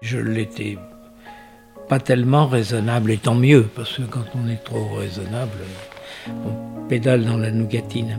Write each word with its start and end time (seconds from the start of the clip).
Je 0.00 0.16
l'étais 0.16 0.78
pas 1.86 1.98
tellement 1.98 2.46
raisonnable, 2.46 3.10
et 3.10 3.18
tant 3.18 3.34
mieux, 3.34 3.68
parce 3.74 3.98
que 3.98 4.02
quand 4.02 4.24
on 4.34 4.48
est 4.48 4.64
trop 4.64 4.94
raisonnable, 4.96 5.58
on 6.28 6.86
pédale 6.88 7.26
dans 7.26 7.36
la 7.36 7.50
nougatine. 7.50 8.16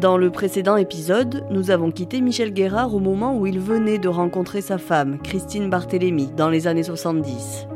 Dans 0.00 0.16
le 0.16 0.30
précédent 0.30 0.76
épisode, 0.76 1.44
nous 1.50 1.70
avons 1.70 1.90
quitté 1.90 2.22
Michel 2.22 2.52
Guérard 2.54 2.94
au 2.94 2.98
moment 2.98 3.36
où 3.36 3.46
il 3.46 3.60
venait 3.60 3.98
de 3.98 4.08
rencontrer 4.08 4.62
sa 4.62 4.78
femme, 4.78 5.18
Christine 5.22 5.68
Barthélémy, 5.68 6.30
dans 6.34 6.48
les 6.48 6.66
années 6.66 6.82
70. 6.82 7.66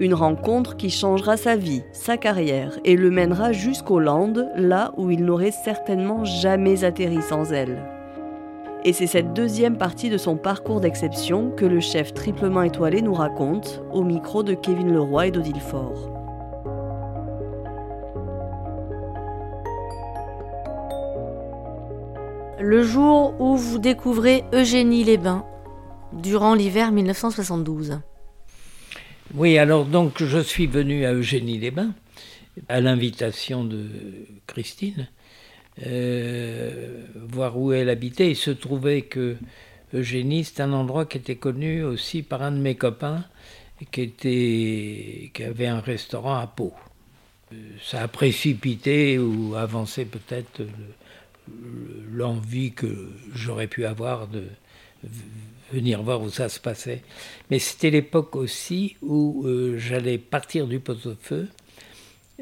Une 0.00 0.14
rencontre 0.14 0.76
qui 0.76 0.90
changera 0.90 1.36
sa 1.36 1.54
vie, 1.54 1.82
sa 1.92 2.16
carrière 2.16 2.78
et 2.84 2.96
le 2.96 3.12
mènera 3.12 3.52
jusqu'aux 3.52 4.00
Landes, 4.00 4.48
là 4.56 4.92
où 4.96 5.10
il 5.10 5.24
n'aurait 5.24 5.52
certainement 5.52 6.24
jamais 6.24 6.82
atterri 6.82 7.22
sans 7.22 7.52
elle. 7.52 7.99
Et 8.82 8.94
c'est 8.94 9.06
cette 9.06 9.34
deuxième 9.34 9.76
partie 9.76 10.08
de 10.08 10.16
son 10.16 10.36
parcours 10.36 10.80
d'exception 10.80 11.50
que 11.50 11.66
le 11.66 11.80
chef 11.80 12.14
triplement 12.14 12.62
étoilé 12.62 13.02
nous 13.02 13.12
raconte 13.12 13.82
au 13.92 14.02
micro 14.02 14.42
de 14.42 14.54
Kevin 14.54 14.92
Leroy 14.92 15.26
et 15.26 15.30
d'Odile 15.30 15.60
Faure. 15.60 16.08
Le 22.58 22.82
jour 22.82 23.34
où 23.38 23.56
vous 23.56 23.78
découvrez 23.78 24.44
Eugénie 24.54 25.04
Les-Bains, 25.04 25.44
durant 26.12 26.54
l'hiver 26.54 26.90
1972. 26.90 28.00
Oui, 29.34 29.58
alors 29.58 29.84
donc 29.84 30.22
je 30.22 30.38
suis 30.38 30.66
venu 30.66 31.04
à 31.04 31.12
Eugénie-les-Bains 31.12 31.92
à 32.68 32.80
l'invitation 32.80 33.64
de 33.64 33.86
Christine, 34.46 35.08
euh, 35.86 37.04
voir 37.14 37.58
où 37.58 37.72
elle 37.72 37.88
habitait. 37.88 38.30
Il 38.30 38.36
se 38.36 38.50
trouvait 38.50 39.02
que 39.02 39.36
Eugénie, 39.94 40.44
c'est 40.44 40.60
un 40.60 40.72
endroit 40.72 41.06
qui 41.06 41.18
était 41.18 41.36
connu 41.36 41.82
aussi 41.82 42.22
par 42.22 42.42
un 42.42 42.52
de 42.52 42.58
mes 42.58 42.74
copains 42.74 43.24
qui, 43.90 44.02
était, 44.02 45.30
qui 45.32 45.42
avait 45.42 45.66
un 45.66 45.80
restaurant 45.80 46.36
à 46.36 46.46
Pau. 46.46 46.72
Euh, 47.52 47.56
ça 47.82 48.02
a 48.02 48.08
précipité 48.08 49.18
ou 49.18 49.54
avancé 49.56 50.04
peut-être 50.04 50.62
l'envie 52.12 52.72
que 52.72 53.10
j'aurais 53.34 53.66
pu 53.66 53.84
avoir 53.84 54.28
de 54.28 54.44
venir 55.72 56.02
voir 56.02 56.20
où 56.20 56.30
ça 56.30 56.48
se 56.48 56.60
passait. 56.60 57.02
Mais 57.50 57.58
c'était 57.58 57.90
l'époque 57.90 58.36
aussi 58.36 58.96
où 59.02 59.44
euh, 59.46 59.78
j'allais 59.78 60.18
partir 60.18 60.66
du 60.66 60.80
pot-au-feu, 60.80 61.48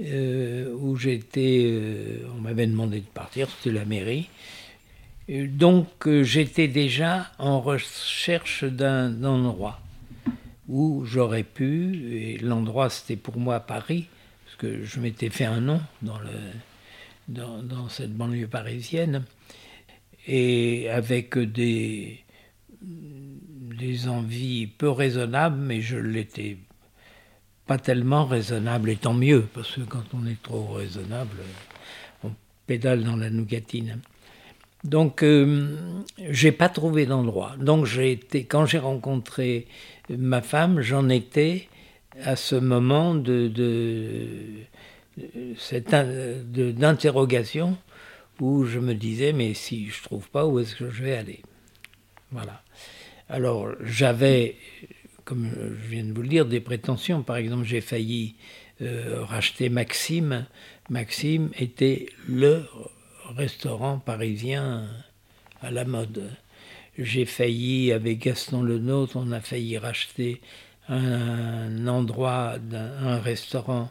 euh, 0.00 0.72
où 0.74 0.96
j'étais, 0.96 1.62
euh, 1.64 2.28
on 2.36 2.40
m'avait 2.40 2.66
demandé 2.66 3.00
de 3.00 3.06
partir, 3.06 3.48
c'était 3.50 3.74
la 3.74 3.84
mairie. 3.84 4.28
Donc 5.28 6.08
j'étais 6.22 6.68
déjà 6.68 7.30
en 7.38 7.60
recherche 7.60 8.64
d'un 8.64 9.24
endroit 9.24 9.78
où 10.68 11.04
j'aurais 11.04 11.42
pu, 11.42 12.14
et 12.14 12.38
l'endroit 12.38 12.88
c'était 12.88 13.16
pour 13.16 13.36
moi 13.36 13.60
Paris, 13.60 14.06
parce 14.44 14.56
que 14.56 14.84
je 14.84 15.00
m'étais 15.00 15.28
fait 15.28 15.44
un 15.44 15.60
nom 15.60 15.80
dans 16.00 17.88
cette 17.90 18.14
banlieue 18.14 18.46
parisienne, 18.46 19.24
et 20.26 20.88
avec 20.88 21.38
des, 21.38 22.24
des 22.80 24.08
envies 24.08 24.66
peu 24.66 24.90
raisonnables, 24.90 25.58
mais 25.58 25.80
je 25.80 25.96
l'étais 25.96 26.56
pas 27.68 27.78
tellement 27.78 28.24
raisonnable, 28.24 28.90
et 28.90 28.96
tant 28.96 29.14
mieux, 29.14 29.46
parce 29.54 29.74
que 29.76 29.82
quand 29.82 30.02
on 30.14 30.26
est 30.26 30.42
trop 30.42 30.66
raisonnable, 30.72 31.36
on 32.24 32.30
pédale 32.66 33.04
dans 33.04 33.16
la 33.16 33.30
nougatine. 33.30 34.00
Donc, 34.84 35.22
euh, 35.22 35.76
j'ai 36.30 36.50
pas 36.50 36.70
trouvé 36.70 37.04
d'endroit. 37.04 37.54
Donc, 37.60 37.84
j'ai 37.84 38.12
été, 38.12 38.44
quand 38.44 38.64
j'ai 38.64 38.78
rencontré 38.78 39.66
ma 40.08 40.40
femme, 40.40 40.80
j'en 40.80 41.08
étais 41.10 41.68
à 42.24 42.36
ce 42.36 42.56
moment 42.56 43.14
de, 43.14 43.52
d'interrogation 46.72 47.76
où 48.40 48.64
je 48.64 48.78
me 48.78 48.94
disais, 48.94 49.32
mais 49.32 49.52
si 49.52 49.88
je 49.88 50.02
trouve 50.02 50.28
pas, 50.30 50.46
où 50.46 50.58
est-ce 50.58 50.74
que 50.74 50.90
je 50.90 51.02
vais 51.02 51.16
aller? 51.16 51.42
Voilà. 52.30 52.62
Alors 53.28 53.68
j'avais, 53.84 54.56
comme 55.28 55.50
je 55.52 55.90
viens 55.90 56.04
de 56.04 56.12
vous 56.14 56.22
le 56.22 56.28
dire, 56.28 56.46
des 56.46 56.60
prétentions. 56.60 57.22
Par 57.22 57.36
exemple, 57.36 57.66
j'ai 57.66 57.82
failli 57.82 58.34
euh, 58.80 59.22
racheter 59.24 59.68
Maxime. 59.68 60.46
Maxime 60.88 61.50
était 61.58 62.06
le 62.26 62.64
restaurant 63.36 63.98
parisien 63.98 64.88
à 65.60 65.70
la 65.70 65.84
mode. 65.84 66.30
J'ai 66.96 67.26
failli, 67.26 67.92
avec 67.92 68.20
Gaston 68.20 68.62
Lenôtre, 68.62 69.16
on 69.16 69.30
a 69.32 69.40
failli 69.40 69.76
racheter 69.76 70.40
un, 70.88 71.86
endroit, 71.86 72.54
un, 72.72 73.18
restaurant 73.18 73.90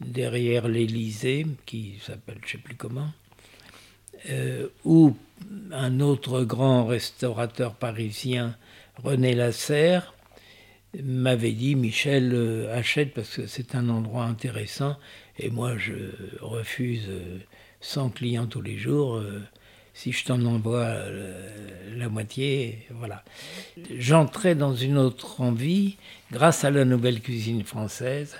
derrière 0.00 0.68
l'Élysée, 0.68 1.46
qui 1.66 1.98
s'appelle 2.00 2.38
je 2.42 2.46
ne 2.46 2.50
sais 2.52 2.58
plus 2.58 2.76
comment, 2.76 3.10
euh, 4.30 4.68
un 5.72 5.98
autre 5.98 6.44
grand 6.44 6.86
restaurateur 6.86 7.74
parisien 7.74 8.56
René 9.02 9.34
Lasserre 9.34 10.14
m'avait 11.02 11.52
dit 11.52 11.74
Michel 11.74 12.32
euh, 12.34 12.76
achète 12.76 13.12
parce 13.14 13.36
que 13.36 13.46
c'est 13.46 13.74
un 13.74 13.88
endroit 13.88 14.24
intéressant 14.24 14.96
et 15.38 15.50
moi 15.50 15.76
je 15.76 15.94
refuse 16.40 17.08
100 17.80 18.06
euh, 18.06 18.08
clients 18.10 18.46
tous 18.46 18.62
les 18.62 18.78
jours 18.78 19.16
euh, 19.16 19.42
si 19.94 20.12
je 20.12 20.26
t'en 20.26 20.44
envoie 20.44 20.94
la 21.96 22.10
moitié 22.10 22.86
voilà. 22.90 23.24
J'entrais 23.96 24.54
dans 24.54 24.74
une 24.74 24.98
autre 24.98 25.40
envie 25.40 25.96
grâce 26.30 26.64
à 26.64 26.70
la 26.70 26.84
nouvelle 26.84 27.22
cuisine 27.22 27.64
française 27.64 28.36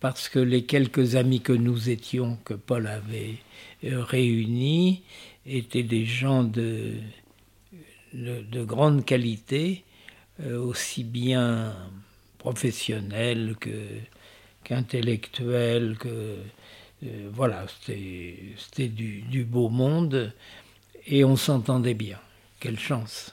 parce 0.00 0.28
que 0.28 0.40
les 0.40 0.64
quelques 0.64 1.14
amis 1.14 1.40
que 1.40 1.52
nous 1.52 1.88
étions 1.88 2.36
que 2.44 2.54
Paul 2.54 2.88
avait 2.88 3.36
réunis 3.84 5.04
étaient 5.46 5.84
des 5.84 6.04
gens 6.04 6.42
de, 6.42 6.94
de 8.12 8.64
grande 8.64 9.04
qualité 9.04 9.84
aussi 10.44 11.04
bien 11.04 11.74
professionnel 12.38 13.56
que 13.60 13.70
qu'intellectuel, 14.64 15.96
que 15.98 16.36
euh, 17.04 17.30
voilà, 17.32 17.66
c'était 17.80 18.88
du, 18.88 19.22
du, 19.22 19.44
beau 19.44 19.68
monde 19.68 20.32
et 21.06 21.24
on 21.24 21.36
s'entendait 21.36 21.94
bien. 21.94 22.18
Quelle 22.60 22.78
chance. 22.78 23.32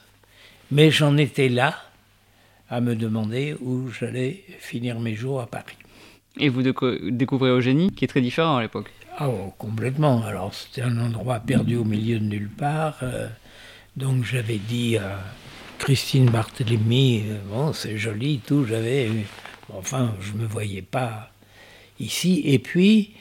Mais 0.70 0.90
j'en 0.90 1.16
étais 1.16 1.48
là 1.48 1.76
à 2.70 2.80
me 2.80 2.94
demander 2.94 3.54
où 3.60 3.90
j'allais 3.90 4.44
finir 4.60 4.98
mes 5.00 5.14
jours 5.14 5.40
à 5.40 5.46
Paris. 5.46 5.76
Et 6.38 6.48
vous 6.48 6.62
découvrez 6.62 7.50
Eugénie, 7.50 7.90
qui 7.90 8.04
est 8.04 8.08
très 8.08 8.20
différent 8.20 8.56
à 8.56 8.62
l'époque. 8.62 8.92
Ah, 9.18 9.28
oh, 9.28 9.52
complètement. 9.58 10.22
Alors, 10.24 10.52
c'était 10.54 10.82
un 10.82 10.98
endroit 10.98 11.40
perdu 11.40 11.76
au 11.76 11.84
milieu 11.84 12.18
de 12.18 12.24
nulle 12.24 12.50
part. 12.50 12.98
Euh, 13.02 13.28
donc, 13.96 14.24
j'avais 14.24 14.58
dit 14.58 14.98
à 14.98 15.18
Christine 15.78 16.30
Barthélemy, 16.30 17.24
euh, 17.28 17.38
bon, 17.50 17.72
c'est 17.72 17.96
joli, 17.98 18.40
tout, 18.44 18.64
j'avais. 18.64 19.08
Enfin, 19.72 20.14
je 20.20 20.32
ne 20.32 20.38
me 20.38 20.46
voyais 20.46 20.82
pas 20.82 21.30
ici. 22.00 22.42
Et 22.44 22.58
puis, 22.58 23.14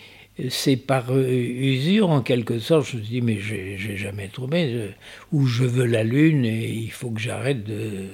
c'est 0.49 0.75
par 0.75 1.11
euh, 1.11 1.27
usure, 1.27 2.09
en 2.09 2.21
quelque 2.21 2.59
sorte, 2.59 2.89
je 2.89 2.97
me 2.97 3.01
dis, 3.01 3.21
mais 3.21 3.39
j'ai 3.39 3.97
jamais 3.97 4.27
trouvé 4.27 4.91
où 5.31 5.45
je 5.45 5.63
veux 5.63 5.85
la 5.85 6.03
lune 6.03 6.45
et 6.45 6.69
il 6.69 6.91
faut 6.91 7.09
que 7.09 7.21
j'arrête 7.21 7.63
de. 7.63 8.07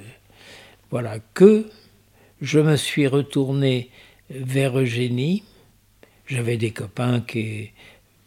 Voilà, 0.90 1.20
que 1.34 1.66
je 2.42 2.60
me 2.60 2.76
suis 2.76 3.08
retourné 3.08 3.90
vers 4.30 4.78
Eugénie. 4.78 5.44
J'avais 6.28 6.58
des 6.58 6.72
copains 6.72 7.22
qui. 7.22 7.72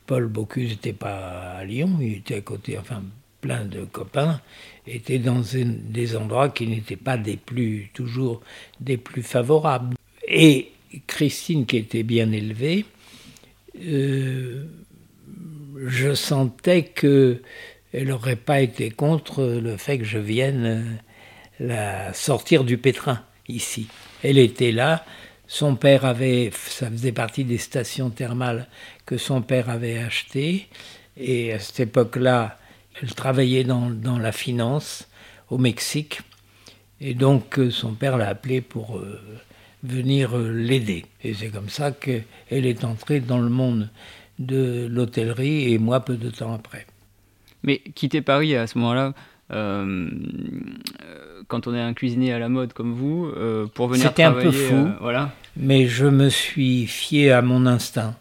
Paul 0.07 0.27
Bocuse 0.27 0.71
n'était 0.71 0.93
pas 0.93 1.53
à 1.53 1.65
Lyon, 1.65 1.97
il 2.01 2.17
était 2.17 2.37
à 2.37 2.41
côté, 2.43 2.79
enfin, 2.79 3.03
plein 3.45 3.67
de 3.67 3.85
copains 3.85 4.41
étaient 4.87 5.19
dans 5.19 5.43
des 5.53 6.17
endroits 6.17 6.49
qui 6.49 6.67
n'étaient 6.67 6.97
pas 6.97 7.19
toujours 7.93 8.41
des 8.81 8.97
plus 8.97 9.23
favorables. 9.23 9.97
Et 10.27 10.71
Christine, 11.07 11.67
qui 11.67 11.77
était 11.77 12.05
bien 12.05 12.33
élevée, 12.33 12.87
euh, 13.85 14.65
je 15.87 16.15
sentais 16.15 16.85
que 16.85 17.43
elle 17.93 18.09
n'aurait 18.09 18.35
pas 18.51 18.63
été 18.63 18.91
contre 18.91 19.45
le 19.45 19.77
fait 19.77 19.99
que 19.99 20.05
je 20.05 20.19
vienne 20.19 20.65
euh, 20.65 20.83
la 21.61 22.15
sortir 22.15 22.65
du 22.65 22.79
pétrin 22.79 23.21
ici. 23.47 23.89
Elle 24.23 24.39
était 24.39 24.73
là. 24.73 25.05
Son 25.47 25.77
père 25.77 26.07
avait, 26.07 26.51
ça 26.55 26.91
faisait 26.91 27.13
partie 27.13 27.45
des 27.45 27.59
stations 27.59 28.09
thermales 28.09 28.69
que 29.05 29.19
son 29.19 29.43
père 29.43 29.69
avait 29.69 29.99
achetées. 29.99 30.67
Et 31.19 31.53
à 31.53 31.59
cette 31.59 31.81
époque-là, 31.81 32.59
elle 33.01 33.15
travaillait 33.15 33.65
dans, 33.65 33.91
dans, 33.91 34.19
la 34.19 34.33
finance 34.33 35.09
au 35.51 35.59
Mexique. 35.59 36.21
Et 37.01 37.15
donc 37.15 37.59
euh, 37.59 37.71
son 37.71 37.95
père 37.95 38.17
l'a 38.17 38.29
appelée 38.29 38.61
pour 38.61 38.99
euh, 38.99 39.21
venir 39.83 40.37
euh, 40.37 40.51
l'aider. 40.53 41.05
Et 41.23 41.35
c'est 41.35 41.49
comme 41.49 41.69
ça 41.69 41.93
qu'elle 41.93 42.25
est 42.51 42.85
entrée 42.85 43.21
dans 43.21 43.39
le 43.39 43.49
monde 43.49 43.91
de 44.39 44.87
l'hôtellerie 44.91 45.73
et 45.73 45.79
moi 45.79 46.01
peu 46.01 46.17
de 46.17 46.31
temps 46.31 46.55
après. 46.55 46.87
Mais 47.63 47.79
quitter 47.95 48.21
Paris 48.21 48.57
à 48.57 48.67
ce 48.67 48.79
moment-là, 48.79 49.15
euh, 49.53 50.09
quand 51.49 51.67
on 51.67 51.75
est 51.75 51.81
un 51.81 51.95
cuisinier 51.95 52.33
à 52.33 52.39
la 52.39 52.49
mode 52.49 52.73
comme 52.73 52.95
vous, 52.95 53.31
pour 53.75 53.89
venir 53.89 54.09
C'était 54.09 54.23
un 54.23 54.33
peu 54.33 54.51
fou, 54.51 54.89
voilà. 55.01 55.33
mais 55.57 55.87
je 55.87 56.07
me 56.07 56.29
suis 56.29 56.87
fié 56.87 57.33
à 57.33 57.43
mon 57.43 57.67
instinct. 57.67 58.17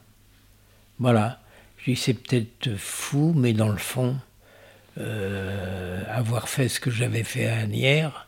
Voilà. 1.00 1.40
Je 1.78 1.92
dis 1.92 1.98
c'est 1.98 2.14
peut-être 2.14 2.78
fou, 2.78 3.34
mais 3.36 3.54
dans 3.54 3.70
le 3.70 3.78
fond, 3.78 4.16
avoir 4.98 6.50
fait 6.50 6.70
ce 6.70 6.80
que 6.80 6.92
j'avais 6.92 7.24
fait 7.24 7.48
à 7.48 7.60
Agnières, 7.60 8.28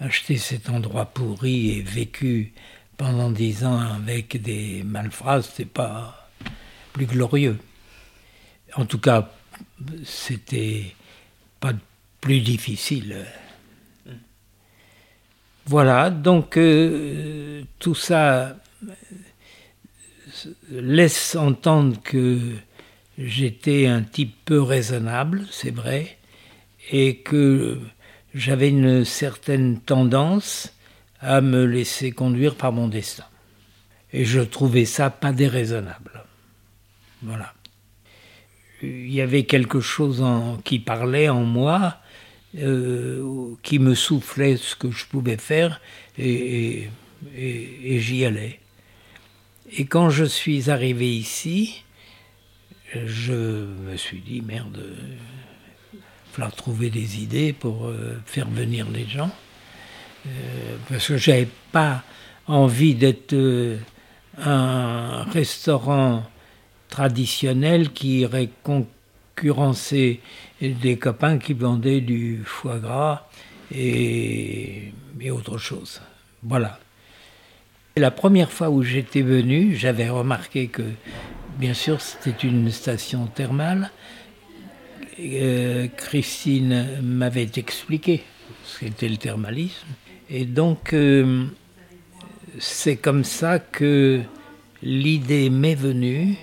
acheter 0.00 0.36
cet 0.36 0.70
endroit 0.70 1.06
pourri 1.06 1.78
et 1.78 1.82
vécu 1.82 2.52
pendant 2.96 3.30
dix 3.30 3.64
ans 3.64 3.78
avec 3.78 4.40
des 4.40 4.82
malfrats, 4.84 5.42
c'est 5.42 5.64
pas 5.64 6.30
plus 6.92 7.06
glorieux. 7.06 7.58
En 8.76 8.86
tout 8.86 8.98
cas, 8.98 9.30
c'était 10.04 10.94
pas 11.60 11.72
plus 12.20 12.40
difficile. 12.40 13.26
Voilà, 15.66 16.10
donc 16.10 16.56
euh, 16.56 17.62
tout 17.78 17.94
ça 17.94 18.56
laisse 20.70 21.36
entendre 21.36 22.00
que 22.02 22.52
j'étais 23.18 23.86
un 23.86 24.02
type 24.02 24.34
peu 24.44 24.60
raisonnable, 24.60 25.46
c'est 25.50 25.70
vrai, 25.74 26.18
et 26.90 27.16
que 27.16 27.80
j'avais 28.34 28.68
une 28.68 29.04
certaine 29.04 29.80
tendance 29.80 30.74
à 31.20 31.40
me 31.40 31.64
laisser 31.64 32.12
conduire 32.12 32.56
par 32.56 32.72
mon 32.72 32.88
destin. 32.88 33.24
Et 34.12 34.24
je 34.24 34.40
trouvais 34.40 34.84
ça 34.84 35.10
pas 35.10 35.32
déraisonnable. 35.32 36.24
Voilà. 37.22 37.54
Il 38.82 39.12
y 39.12 39.20
avait 39.20 39.44
quelque 39.44 39.80
chose 39.80 40.20
en, 40.20 40.58
qui 40.58 40.78
parlait 40.78 41.28
en 41.28 41.44
moi, 41.44 41.96
euh, 42.58 43.54
qui 43.62 43.78
me 43.78 43.94
soufflait 43.94 44.56
ce 44.56 44.76
que 44.76 44.90
je 44.90 45.06
pouvais 45.06 45.38
faire, 45.38 45.80
et, 46.18 46.88
et, 47.36 47.98
j'y 47.98 48.24
allais. 48.24 48.60
Et 49.72 49.86
quand 49.86 50.10
je 50.10 50.24
suis 50.24 50.70
arrivé 50.70 51.16
ici, 51.16 51.83
je 53.06 53.32
me 53.32 53.96
suis 53.96 54.20
dit, 54.20 54.40
merde, 54.40 54.82
il 55.92 56.40
va 56.40 56.50
trouver 56.50 56.90
des 56.90 57.22
idées 57.22 57.52
pour 57.52 57.86
euh, 57.86 58.20
faire 58.26 58.48
venir 58.48 58.86
les 58.90 59.06
gens. 59.06 59.30
Euh, 60.26 60.76
parce 60.88 61.08
que 61.08 61.16
j'avais 61.16 61.48
pas 61.72 62.02
envie 62.46 62.94
d'être 62.94 63.34
euh, 63.34 63.76
un 64.38 65.24
restaurant 65.24 66.24
traditionnel 66.88 67.92
qui 67.92 68.20
irait 68.20 68.48
concurrencer 68.62 70.20
des 70.60 70.96
copains 70.96 71.38
qui 71.38 71.52
vendaient 71.52 72.00
du 72.00 72.42
foie 72.44 72.78
gras 72.78 73.26
et, 73.74 74.92
et 75.20 75.30
autre 75.30 75.58
chose. 75.58 76.00
Voilà. 76.42 76.78
La 77.96 78.10
première 78.10 78.50
fois 78.50 78.70
où 78.70 78.82
j'étais 78.82 79.22
venu, 79.22 79.74
j'avais 79.76 80.08
remarqué 80.08 80.68
que, 80.68 80.82
bien 81.58 81.74
sûr, 81.74 82.00
c'était 82.00 82.46
une 82.46 82.70
station 82.70 83.26
thermale. 83.26 83.90
Euh, 85.20 85.86
Christine 85.96 87.00
m'avait 87.02 87.50
expliqué 87.56 88.22
ce 88.64 88.80
qu'était 88.80 89.08
le 89.08 89.16
thermalisme. 89.16 89.86
Et 90.28 90.44
donc, 90.44 90.92
euh, 90.92 91.46
c'est 92.58 92.96
comme 92.96 93.24
ça 93.24 93.58
que 93.58 94.22
l'idée 94.82 95.50
m'est 95.50 95.74
venue 95.74 96.36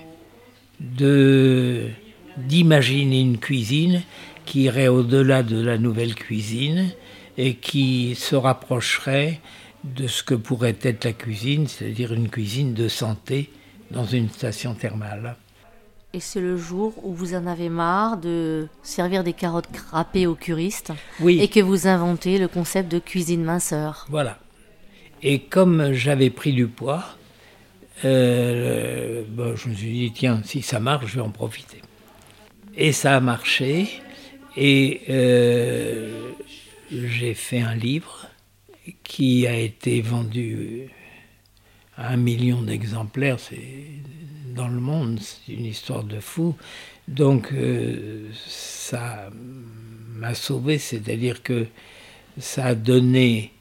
de 0.80 1.90
d'imaginer 2.38 3.20
une 3.20 3.38
cuisine 3.38 4.04
qui 4.46 4.64
irait 4.64 4.88
au-delà 4.88 5.44
de 5.44 5.62
la 5.62 5.78
nouvelle 5.78 6.16
cuisine 6.16 6.92
et 7.38 7.56
qui 7.56 8.16
se 8.16 8.36
rapprocherait 8.36 9.42
de 9.84 10.08
ce 10.08 10.24
que 10.24 10.34
pourrait 10.34 10.78
être 10.82 11.04
la 11.04 11.12
cuisine, 11.12 11.68
c'est-à-dire 11.68 12.14
une 12.14 12.30
cuisine 12.30 12.74
de 12.74 12.88
santé 12.88 13.50
dans 13.92 14.06
une 14.06 14.30
station 14.30 14.74
thermale. 14.74 15.36
Et 16.14 16.20
c'est 16.20 16.42
le 16.42 16.58
jour 16.58 16.94
où 17.06 17.14
vous 17.14 17.36
en 17.36 17.48
avez 17.48 17.70
marre 17.70 18.18
de 18.18 18.68
servir 18.84 19.24
des 19.24 19.34
carottes 19.34 19.70
râpées 19.92 20.28
aux 20.28 20.36
curistes 20.36 20.92
oui. 21.22 21.40
et 21.40 21.48
que 21.48 21.62
vous 21.62 21.88
inventez 21.88 22.38
le 22.38 22.50
concept 22.50 22.92
de 22.92 23.00
cuisine 23.00 23.44
minceur. 23.44 24.06
Voilà. 24.10 24.38
Et 25.24 25.40
comme 25.40 25.94
j'avais 25.94 26.30
pris 26.30 26.52
du 26.52 26.68
poids, 26.68 27.06
euh, 28.04 29.24
je 29.56 29.70
me 29.70 29.74
suis 29.74 29.92
dit, 29.92 30.12
tiens, 30.14 30.42
si 30.44 30.62
ça 30.62 30.80
marche, 30.80 31.06
je 31.08 31.16
vais 31.16 31.22
en 31.22 31.30
profiter. 31.30 31.82
Et 32.76 32.92
ça 32.92 33.16
a 33.16 33.20
marché. 33.22 33.88
Et 34.58 35.02
euh, 35.10 36.32
j'ai 36.92 37.34
fait 37.34 37.62
un 37.62 37.76
livre 37.76 38.28
qui 39.04 39.48
a 39.48 39.56
été 39.56 40.02
vendu 40.02 40.90
un 42.10 42.18
million 42.18 42.62
d'exemplaires. 42.62 43.40
C'est 43.40 44.02
dans 44.56 44.68
le 44.68 44.80
monde, 44.80 45.20
c'est 45.20 45.54
une 45.54 45.66
histoire 45.66 46.04
de 46.04 46.20
fou. 46.20 46.56
Donc 47.08 47.52
euh, 47.54 48.30
ça 48.46 49.30
m'a 50.16 50.34
sauvé, 50.34 50.78
c'est-à-dire 50.78 51.44
que 51.44 51.68
ça 52.38 52.66
a 52.66 52.76
donné 52.76 53.52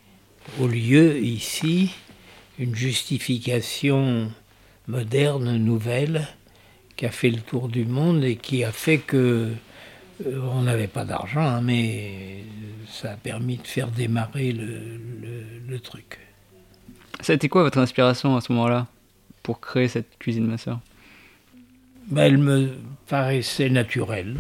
au 0.61 0.67
lieu 0.67 1.19
ici 1.19 1.91
une 2.59 2.75
justification 2.75 4.31
moderne, 4.87 5.57
nouvelle, 5.57 6.27
qui 6.97 7.07
a 7.07 7.11
fait 7.11 7.31
le 7.31 7.41
tour 7.41 7.69
du 7.69 7.85
monde 7.85 8.25
et 8.25 8.37
qui 8.37 8.65
a 8.65 8.73
fait 8.73 8.99
que 8.99 9.53
euh, 10.27 10.41
on 10.53 10.63
n'avait 10.63 10.87
pas 10.87 11.05
d'argent, 11.05 11.41
hein, 11.41 11.63
mais 11.63 12.45
ça 12.87 13.13
a 13.13 13.17
permis 13.17 13.57
de 13.57 13.67
faire 13.67 13.89
démarrer 13.89 14.53
le, 14.53 15.79
truc. 15.79 16.19
Ça 17.23 17.33
a 17.33 17.37
été 17.37 17.49
quoi 17.49 17.63
votre 17.63 17.79
inspiration 17.79 18.37
à 18.37 18.41
ce 18.41 18.53
moment-là 18.53 18.87
pour 19.43 19.61
créer 19.61 19.89
cette 19.89 20.19
cuisine 20.19 20.47
ma 20.47 20.59
soeur 20.59 20.81
ben, 22.07 22.23
Elle 22.23 22.39
me 22.39 22.77
paraissait 23.09 23.71
naturelle. 23.71 24.39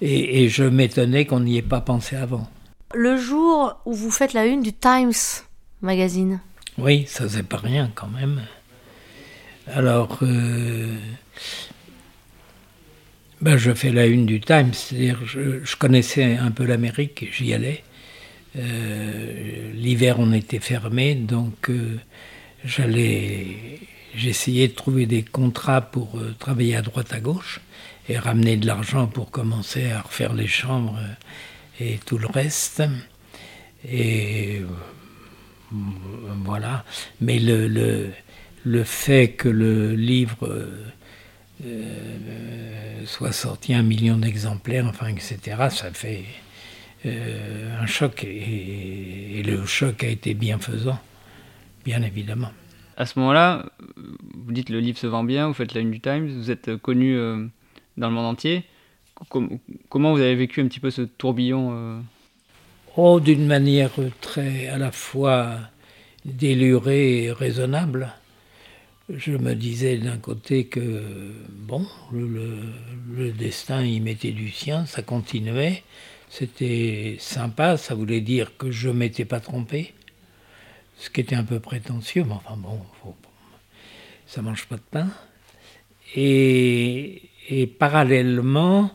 Et, 0.00 0.44
et 0.44 0.48
je 0.48 0.64
m'étonnais 0.64 1.24
qu'on 1.24 1.40
n'y 1.40 1.58
ait 1.58 1.62
pas 1.62 1.80
pensé 1.80 2.16
avant. 2.16 2.48
Le 2.94 3.16
jour 3.16 3.76
où 3.84 3.92
vous 3.92 4.10
faites 4.10 4.32
la 4.32 4.46
une 4.46 4.62
du 4.62 4.72
Times 4.72 5.12
Magazine. 5.82 6.40
Oui, 6.78 7.04
ça 7.06 7.28
c'est 7.28 7.42
pas 7.42 7.58
rien 7.58 7.90
quand 7.94 8.08
même. 8.08 8.42
Alors, 9.66 10.18
euh, 10.22 10.96
ben, 13.40 13.56
je 13.56 13.72
fais 13.72 13.90
la 13.90 14.06
une 14.06 14.26
du 14.26 14.40
Times, 14.40 14.72
c'est-à-dire 14.72 15.18
je, 15.26 15.62
je, 15.62 15.76
connaissais 15.76 16.36
un 16.36 16.50
peu 16.50 16.64
l'Amérique, 16.64 17.28
j'y 17.32 17.52
allais. 17.52 17.84
Euh, 18.56 19.72
l'hiver 19.74 20.16
on 20.18 20.32
était 20.32 20.58
fermé, 20.58 21.14
donc 21.14 21.68
euh, 21.68 21.98
j'allais, 22.64 23.80
j'essayais 24.14 24.68
de 24.68 24.72
trouver 24.72 25.06
des 25.06 25.22
contrats 25.22 25.82
pour 25.82 26.18
euh, 26.18 26.34
travailler 26.38 26.76
à 26.76 26.82
droite 26.82 27.12
à 27.12 27.20
gauche 27.20 27.60
et 28.08 28.18
ramener 28.18 28.56
de 28.56 28.66
l'argent 28.66 29.06
pour 29.06 29.30
commencer 29.30 29.90
à 29.90 30.00
refaire 30.00 30.32
les 30.32 30.46
chambres 30.46 30.98
et 31.78 31.98
tout 32.06 32.16
le 32.16 32.26
reste. 32.26 32.82
Et 33.88 34.62
voilà. 36.44 36.84
Mais 37.20 37.38
le, 37.38 37.68
le, 37.68 38.10
le, 38.64 38.84
fait 38.84 39.32
que 39.32 39.48
le 39.48 39.94
livre 39.94 40.48
soit 43.04 43.32
sorti 43.32 43.74
un 43.74 43.82
million 43.82 44.16
d'exemplaires, 44.16 44.86
enfin, 44.86 45.08
etc., 45.08 45.38
ça 45.70 45.92
fait 45.92 46.24
un 47.04 47.86
choc. 47.86 48.24
Et, 48.24 49.42
le 49.44 49.64
choc 49.66 50.04
a 50.04 50.08
été 50.08 50.34
bienfaisant, 50.34 50.98
bien 51.84 52.02
évidemment. 52.02 52.50
À 52.96 53.06
ce 53.06 53.18
moment-là, 53.20 53.66
vous 53.96 54.52
dites 54.52 54.68
le 54.68 54.80
livre 54.80 54.98
se 54.98 55.06
vend 55.06 55.24
bien, 55.24 55.46
vous 55.46 55.54
faites 55.54 55.74
la 55.74 55.80
une 55.80 55.90
du 55.90 56.00
Times, 56.00 56.26
vous 56.26 56.50
êtes 56.50 56.76
connu 56.76 57.16
euh, 57.16 57.46
dans 57.96 58.08
le 58.08 58.14
monde 58.14 58.26
entier. 58.26 58.64
comment 59.88 60.12
vous 60.12 60.20
avez 60.20 60.34
vécu 60.34 60.60
un 60.60 60.66
petit 60.66 60.80
peu 60.80 60.90
ce 60.90 61.02
tourbillon 61.02 62.02
Oh, 62.96 63.20
d'une 63.20 63.46
manière 63.46 63.92
très 64.20 64.66
à 64.66 64.76
la 64.76 64.90
fois 64.90 65.56
délurée 66.24 67.24
et 67.24 67.32
raisonnable 67.32 68.12
je 69.08 69.32
me 69.32 69.54
disais 69.54 69.96
d'un 69.96 70.18
côté 70.18 70.66
que, 70.66 71.02
bon, 71.48 71.86
le, 72.12 73.30
destin 73.32 73.82
y 73.82 74.00
mettait 74.00 74.32
du 74.32 74.50
sien, 74.50 74.84
ça 74.86 75.02
continuait, 75.02 75.82
c'était 76.30 77.16
sympa, 77.18 77.76
ça 77.76 77.94
voulait 77.94 78.20
dire 78.20 78.56
que 78.56 78.70
je 78.70 78.88
m'étais 78.88 79.24
pas 79.24 79.40
trompé, 79.40 79.94
ce 80.98 81.10
qui 81.10 81.20
était 81.20 81.36
un 81.36 81.44
peu 81.44 81.60
prétentieux, 81.60 82.24
mais 82.24 82.34
enfin 82.34 82.56
bon, 82.56 82.80
ça 84.26 84.42
mange 84.42 84.66
pas 84.66 84.76
de 84.76 84.82
pain. 84.90 85.08
Et, 86.16 87.22
parallèlement, 87.78 88.90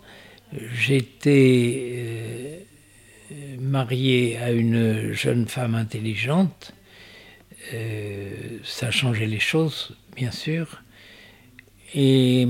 j'étais 0.74 2.60
euh, 3.32 3.58
marié 3.60 4.38
à 4.38 4.52
une 4.52 5.12
jeune 5.14 5.48
femme 5.48 5.76
intelligente, 5.76 6.74
euh, 7.74 8.60
ça 8.64 8.92
changeait 8.92 9.26
les 9.26 9.40
choses 9.40 9.96
bien 10.16 10.32
sûr. 10.32 10.82
Et 11.96 12.48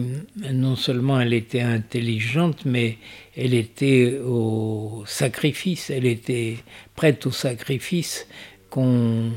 non 0.51 0.75
seulement 0.75 1.19
elle 1.19 1.33
était 1.33 1.61
intelligente, 1.61 2.65
mais 2.65 2.97
elle 3.35 3.53
était 3.53 4.19
au 4.23 5.03
sacrifice, 5.07 5.89
elle 5.89 6.05
était 6.05 6.57
prête 6.95 7.25
au 7.25 7.31
sacrifice 7.31 8.27
qu'on 8.69 9.31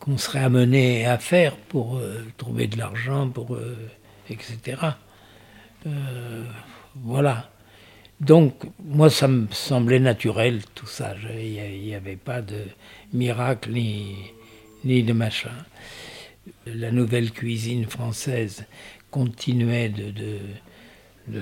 qu'on 0.00 0.16
serait 0.16 0.42
amené 0.42 1.04
à 1.04 1.18
faire 1.18 1.56
pour 1.56 1.98
euh, 1.98 2.24
trouver 2.38 2.66
de 2.66 2.78
l'argent, 2.78 3.28
pour 3.28 3.54
euh, 3.54 3.76
etc. 4.30 4.78
Euh, 5.86 6.44
voilà. 6.96 7.50
Donc 8.20 8.54
moi 8.82 9.10
ça 9.10 9.28
me 9.28 9.46
semblait 9.50 10.00
naturel 10.00 10.62
tout 10.74 10.86
ça. 10.86 11.14
Il 11.38 11.82
n'y 11.82 11.94
avait 11.94 12.16
pas 12.16 12.40
de 12.40 12.64
miracle 13.12 13.72
ni, 13.72 14.16
ni 14.84 15.02
de 15.02 15.12
machin. 15.12 15.54
La 16.66 16.90
nouvelle 16.90 17.30
cuisine 17.30 17.86
française 17.86 18.64
continuait 19.10 19.88
de, 19.90 20.10
de, 20.10 20.38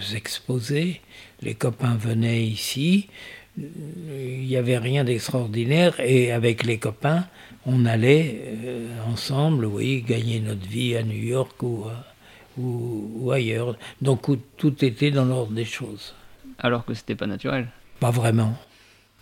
s'exposer. 0.00 1.00
Les 1.42 1.54
copains 1.54 1.96
venaient 1.96 2.44
ici. 2.44 3.08
Il 3.56 4.46
n'y 4.46 4.56
avait 4.56 4.78
rien 4.78 5.04
d'extraordinaire. 5.04 5.98
Et 6.00 6.32
avec 6.32 6.64
les 6.64 6.78
copains, 6.78 7.26
on 7.66 7.84
allait 7.84 8.42
euh, 8.64 8.88
ensemble, 9.06 9.66
oui, 9.66 10.02
gagner 10.02 10.40
notre 10.40 10.66
vie 10.66 10.96
à 10.96 11.02
New 11.02 11.22
York 11.22 11.62
ou, 11.62 11.84
euh, 11.86 12.60
ou, 12.60 13.30
ailleurs. 13.32 13.76
Donc 14.00 14.26
tout 14.56 14.84
était 14.84 15.10
dans 15.10 15.24
l'ordre 15.24 15.52
des 15.52 15.64
choses. 15.64 16.14
Alors 16.58 16.84
que 16.84 16.94
c'était 16.94 17.14
pas 17.14 17.26
naturel 17.26 17.68
Pas 18.00 18.10
vraiment. 18.10 18.54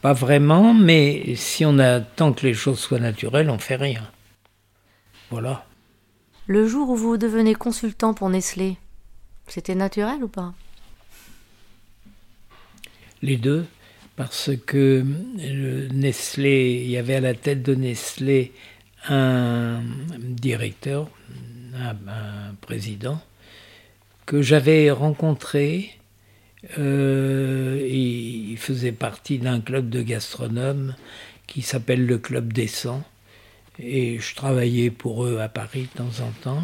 Pas 0.02 0.12
vraiment, 0.12 0.75
mais 0.75 1.34
si 1.36 1.64
on 1.64 1.78
attend 1.78 2.32
que 2.32 2.46
les 2.46 2.54
choses 2.54 2.78
soient 2.78 3.00
naturelles, 3.00 3.50
on 3.50 3.58
fait 3.58 3.76
rien. 3.76 4.08
Voilà. 5.30 5.64
Le 6.46 6.66
jour 6.66 6.90
où 6.90 6.96
vous 6.96 7.16
devenez 7.16 7.54
consultant 7.54 8.14
pour 8.14 8.30
Nestlé, 8.30 8.76
c'était 9.46 9.74
naturel 9.74 10.22
ou 10.22 10.28
pas? 10.28 10.54
Les 13.22 13.36
deux, 13.36 13.66
parce 14.16 14.50
que 14.66 15.04
Nestlé, 15.92 16.82
il 16.84 16.90
y 16.90 16.96
avait 16.96 17.16
à 17.16 17.20
la 17.20 17.34
tête 17.34 17.62
de 17.62 17.74
Nestlé 17.74 18.52
un 19.08 19.82
directeur, 20.20 21.08
un, 21.74 22.54
président, 22.60 23.20
que 24.24 24.42
j'avais 24.42 24.90
rencontré. 24.90 25.92
Euh, 26.78 27.86
il 27.88 28.56
faisait 28.58 28.92
partie 28.92 29.38
d'un 29.38 29.60
club 29.60 29.88
de 29.88 30.02
gastronomes 30.02 30.94
qui 31.46 31.62
s'appelle 31.62 32.06
le 32.06 32.18
Club 32.18 32.52
des 32.52 32.66
100 32.66 33.04
et 33.78 34.18
je 34.18 34.34
travaillais 34.34 34.90
pour 34.90 35.24
eux 35.24 35.38
à 35.38 35.48
Paris 35.48 35.88
de 35.92 35.98
temps 35.98 36.24
en 36.24 36.30
temps. 36.42 36.62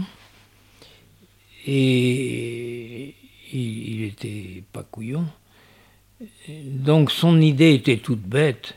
Et 1.66 3.14
il 3.52 4.04
était 4.04 4.62
pas 4.73 4.83
couillon. 4.83 5.26
Donc 6.49 7.11
son 7.11 7.40
idée 7.40 7.75
était 7.75 7.99
toute 7.99 8.23
bête. 8.23 8.76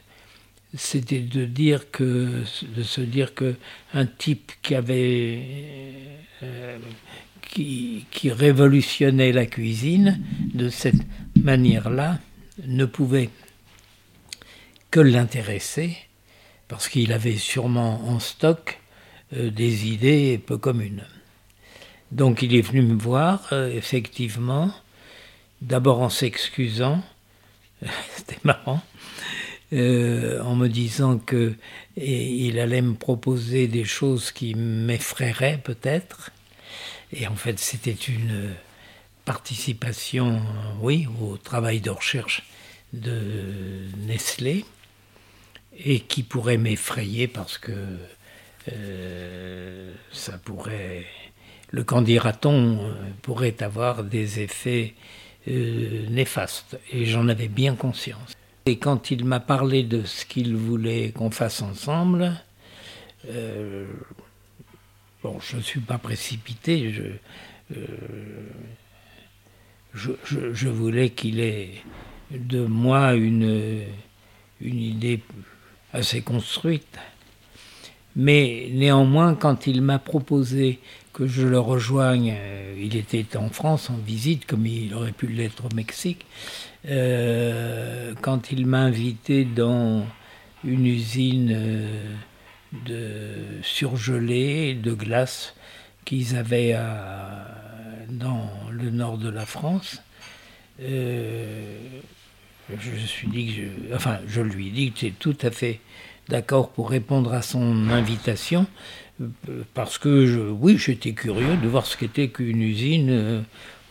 C'était 0.78 1.20
de 1.20 1.46
dire 1.46 1.90
que, 1.90 2.44
de 2.76 2.84
se 2.84 3.02
dire 3.02 3.34
que 3.34 3.56
un 3.94 4.06
type 4.06 4.52
qui 4.62 4.76
avait, 4.76 5.40
euh, 6.44 6.78
qui, 7.42 8.06
qui 8.12 8.30
révolutionnait 8.30 9.32
la 9.32 9.46
cuisine 9.46 10.22
de 10.54 10.70
cette 10.70 11.02
manière-là 11.42 12.20
ne 12.66 12.86
pouvait 12.86 13.30
que 14.92 15.00
l'intéresser 15.00 15.98
parce 16.68 16.90
qu'il 16.90 17.14
avait 17.14 17.38
sûrement 17.38 18.10
en 18.10 18.20
stock 18.20 18.80
euh, 19.34 19.50
des 19.52 19.88
idées 19.88 20.42
peu 20.46 20.58
communes. 20.58 21.06
Donc 22.16 22.42
il 22.42 22.56
est 22.56 22.62
venu 22.62 22.82
me 22.82 22.98
voir, 22.98 23.50
euh, 23.52 23.70
effectivement, 23.70 24.74
d'abord 25.62 26.00
en 26.00 26.10
s'excusant, 26.10 27.04
c'était 28.16 28.40
marrant, 28.46 28.82
euh, 29.74 30.42
en 30.42 30.56
me 30.56 30.70
disant 30.70 31.18
que 31.18 31.56
il 31.98 32.58
allait 32.58 32.82
me 32.82 32.94
proposer 32.94 33.68
des 33.68 33.84
choses 33.84 34.32
qui 34.32 34.56
m'effraieraient 34.56 35.60
peut-être. 35.62 36.32
Et 37.12 37.28
en 37.28 37.36
fait, 37.36 37.60
c'était 37.60 37.92
une 37.92 38.54
participation, 39.26 40.42
oui, 40.80 41.10
au 41.22 41.36
travail 41.36 41.82
de 41.82 41.90
recherche 41.90 42.44
de 42.94 43.90
Nestlé 44.08 44.64
et 45.78 46.00
qui 46.00 46.24
pourrait 46.24 46.58
m'effrayer 46.58 47.28
parce 47.28 47.58
que 47.58 47.74
euh, 48.72 49.94
ça 50.14 50.38
pourrait, 50.38 51.06
le 51.76 51.84
candidaton 51.84 52.80
euh, 52.80 52.94
pourrait 53.22 53.62
avoir 53.62 54.06
des 54.06 54.40
effets 54.40 54.94
euh, 55.50 56.08
néfastes 56.10 56.80
et 56.94 57.06
j'en 57.06 57.28
avais 57.28 57.50
bien 57.50 57.76
conscience. 57.76 58.34
Et 58.66 58.78
quand 58.78 59.12
il 59.12 59.26
m'a 59.26 59.42
parlé 59.42 59.84
de 59.84 60.06
ce 60.06 60.26
qu'il 60.26 60.56
voulait 60.56 61.12
qu'on 61.12 61.32
fasse 61.32 61.62
ensemble, 61.62 62.32
bon, 65.22 65.40
je 65.42 65.58
ne 65.58 65.62
suis 65.62 65.82
pas 65.82 65.98
précipité, 65.98 66.94
je, 66.94 67.74
je, 69.94 70.12
je 70.54 70.70
voulais 70.70 71.10
qu'il 71.10 71.42
ait 71.42 71.72
de 72.32 72.66
moi 72.66 73.14
une, 73.16 73.84
une 74.62 74.80
idée 74.80 75.22
assez 75.94 76.22
construite. 76.22 76.98
Mais 78.16 78.70
néanmoins, 78.72 79.36
quand 79.36 79.68
il 79.68 79.82
m'a 79.82 80.00
proposé 80.00 80.80
que 81.16 81.28
je 81.28 81.48
le 81.48 81.60
rejoigne, 81.60 82.36
euh, 82.38 82.76
il 82.78 82.98
était 82.98 83.38
en 83.38 83.48
France 83.48 83.90
en 83.90 83.96
visite, 83.96 84.46
comme 84.46 84.66
il 84.68 84.94
aurait 84.94 85.14
pu 85.14 85.28
l'être 85.28 85.64
au 85.66 85.74
Mexique, 85.74 86.26
euh, 86.90 88.14
quand 88.22 88.52
il 88.52 88.66
m'a 88.66 88.80
invité 88.80 89.46
dans 89.46 90.06
une 90.66 90.86
usine 90.86 91.54
euh, 91.56 92.04
de 92.86 93.64
surgelés, 93.64 94.74
de 94.74 94.94
glace 94.94 95.56
qu'ils 96.04 96.36
avaient 96.36 96.78
dans 98.10 98.50
le 98.70 98.90
nord 98.92 99.18
de 99.18 99.30
la 99.30 99.46
France, 99.46 100.02
je, 100.78 101.78
suis 103.08 103.30
dit 103.30 103.48
que 103.48 103.54
je, 103.54 103.96
enfin, 103.96 104.20
je 104.28 104.42
lui 104.42 104.68
ai 104.68 104.72
dit 104.72 104.92
que 104.92 105.00
j'étais 105.00 105.16
tout 105.18 105.38
à 105.42 105.50
fait 105.50 105.80
d'accord 106.28 106.70
pour 106.70 106.90
répondre 106.90 107.34
à 107.34 107.42
son 107.42 107.90
invitation, 107.90 108.62
euh, 108.62 109.05
parce 109.74 109.98
que 109.98 110.26
je, 110.26 110.40
oui, 110.40 110.78
j'étais 110.78 111.14
curieux 111.14 111.58
de 111.58 111.68
voir 111.68 111.86
ce 111.86 111.98
qu'était 111.98 112.30
qu'une 112.30 112.62
usine 112.62 113.10
euh, 113.10 113.42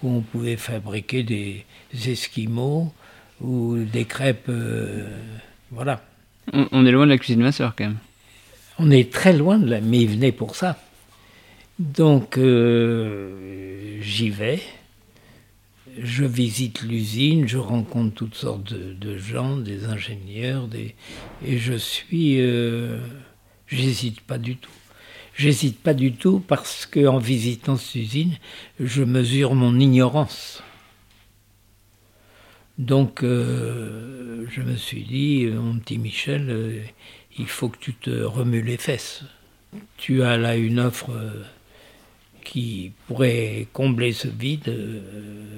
où 0.02 0.10
on 0.10 0.20
pouvait 0.20 0.56
fabriquer 0.56 1.22
des 1.22 1.64
esquimaux 2.06 2.92
ou 3.40 3.78
des 3.78 4.04
crêpes, 4.04 4.48
euh, 4.48 5.08
voilà. 5.70 6.02
On, 6.52 6.84
est 6.84 6.92
loin 6.92 7.06
de 7.06 7.10
la 7.10 7.18
cuisine 7.18 7.38
de 7.38 7.44
ma 7.44 7.52
soeur 7.52 7.74
quand 7.76 7.84
même. 7.84 7.98
On 8.78 8.90
est 8.90 9.10
très 9.10 9.32
loin 9.32 9.58
de 9.58 9.70
la, 9.70 9.80
mais 9.80 10.02
il 10.02 10.10
venait 10.10 10.32
pour 10.32 10.56
ça. 10.56 10.78
Donc 11.78 12.38
j'y 12.38 14.30
vais 14.30 14.60
je 15.98 16.24
visite 16.24 16.82
l'usine, 16.82 17.46
je 17.46 17.58
rencontre 17.58 18.14
toutes 18.14 18.34
sortes 18.34 18.72
de, 18.72 19.18
gens, 19.18 19.56
des 19.56 19.86
ingénieurs, 19.86 20.66
des, 20.68 20.94
et 21.44 21.58
je 21.58 21.74
suis, 21.74 22.40
euh, 22.40 22.98
j'hésite 23.66 24.20
pas 24.20 24.38
du 24.38 24.56
tout. 24.56 24.70
J'hésite 25.36 25.80
pas 25.80 25.94
du 25.94 26.12
tout 26.12 26.40
parce 26.40 26.86
qu'en 26.86 27.18
visitant 27.18 27.76
cette 27.76 27.96
usine, 27.96 28.34
je 28.78 29.02
mesure 29.02 29.54
mon 29.54 29.78
ignorance. 29.80 30.62
Donc, 32.78 33.22
euh, 33.22 34.46
je 34.50 34.62
me 34.62 34.76
suis 34.76 35.02
dit, 35.02 35.46
mon 35.46 35.78
petit 35.78 35.98
Michel, 35.98 36.46
euh, 36.50 36.80
il 37.38 37.46
faut 37.46 37.68
que 37.68 37.78
tu 37.78 37.94
te 37.94 38.10
remues 38.10 38.62
les 38.62 38.76
fesses. 38.76 39.24
Tu 39.96 40.22
as 40.22 40.36
là 40.36 40.56
une 40.56 40.78
offre 40.78 41.10
qui 42.44 42.92
pourrait 43.06 43.66
combler 43.72 44.12
ce 44.12 44.28
vide, 44.28 44.68
euh, 44.68 45.00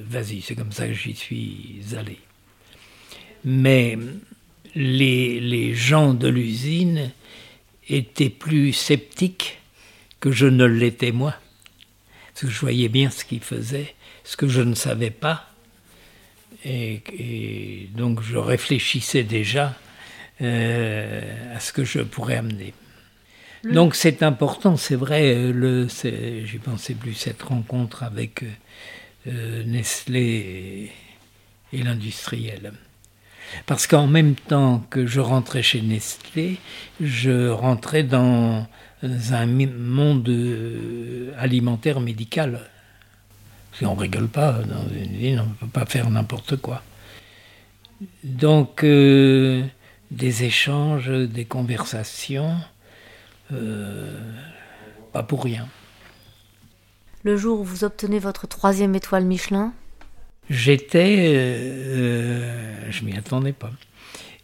vas-y, 0.08 0.40
c'est 0.40 0.54
comme 0.54 0.72
ça 0.72 0.86
que 0.86 0.94
j'y 0.94 1.14
suis 1.14 1.80
allé. 1.98 2.18
Mais 3.44 3.98
les, 4.74 5.40
les 5.40 5.74
gens 5.74 6.14
de 6.14 6.28
l'usine 6.28 7.10
étaient 7.88 8.30
plus 8.30 8.72
sceptiques 8.72 9.58
que 10.20 10.32
je 10.32 10.46
ne 10.46 10.64
l'étais 10.64 11.12
moi. 11.12 11.34
Parce 12.28 12.42
que 12.42 12.48
je 12.48 12.60
voyais 12.60 12.88
bien 12.88 13.10
ce 13.10 13.24
qu'ils 13.24 13.42
faisaient, 13.42 13.94
ce 14.24 14.36
que 14.36 14.48
je 14.48 14.62
ne 14.62 14.74
savais 14.74 15.10
pas. 15.10 15.46
Et, 16.64 17.88
donc 17.94 18.22
je 18.22 18.36
réfléchissais 18.36 19.22
déjà 19.22 19.74
euh, 20.40 21.54
à 21.54 21.60
ce 21.60 21.72
que 21.72 21.84
je 21.84 22.00
pourrais 22.00 22.36
amener. 22.36 22.74
Donc 23.72 23.94
c'est 23.96 24.22
important, 24.22 24.76
c'est 24.76 24.96
vrai, 24.96 25.34
euh, 25.34 25.88
j'y 26.44 26.58
pensais 26.58 26.94
plus, 26.94 27.14
cette 27.14 27.42
rencontre 27.42 28.02
avec 28.04 28.42
euh, 28.42 28.46
euh, 29.28 29.64
Nestlé 29.64 30.92
et, 31.72 31.82
l'industriel. 31.82 32.72
Parce 33.66 33.86
qu'en 33.86 34.06
même 34.06 34.34
temps 34.34 34.84
que 34.90 35.06
je 35.06 35.20
rentrais 35.20 35.62
chez 35.62 35.80
Nestlé, 35.80 36.58
je 37.00 37.48
rentrais 37.48 38.02
dans 38.02 38.66
un 39.02 39.46
monde 39.46 40.30
alimentaire 41.38 42.00
médical. 42.00 42.60
on 43.82 43.94
rigole 43.94 44.28
pas 44.28 44.52
dans 44.52 44.88
une 44.88 45.16
ville, 45.16 45.40
on 45.40 45.48
ne 45.48 45.54
peut 45.54 45.66
pas 45.66 45.86
faire 45.86 46.10
n'importe 46.10 46.56
quoi. 46.56 46.82
Donc, 48.24 48.84
euh, 48.84 49.64
des 50.10 50.44
échanges, 50.44 51.10
des 51.10 51.44
conversations, 51.44 52.56
euh, 53.52 54.18
pas 55.12 55.22
pour 55.22 55.44
rien. 55.44 55.68
Le 57.22 57.36
jour 57.36 57.60
où 57.60 57.64
vous 57.64 57.84
obtenez 57.84 58.18
votre 58.18 58.46
troisième 58.46 58.94
étoile 58.94 59.24
Michelin? 59.24 59.72
J'étais, 60.48 61.34
euh, 61.34 62.90
je 62.90 63.04
m'y 63.04 63.16
attendais 63.16 63.52
pas, 63.52 63.72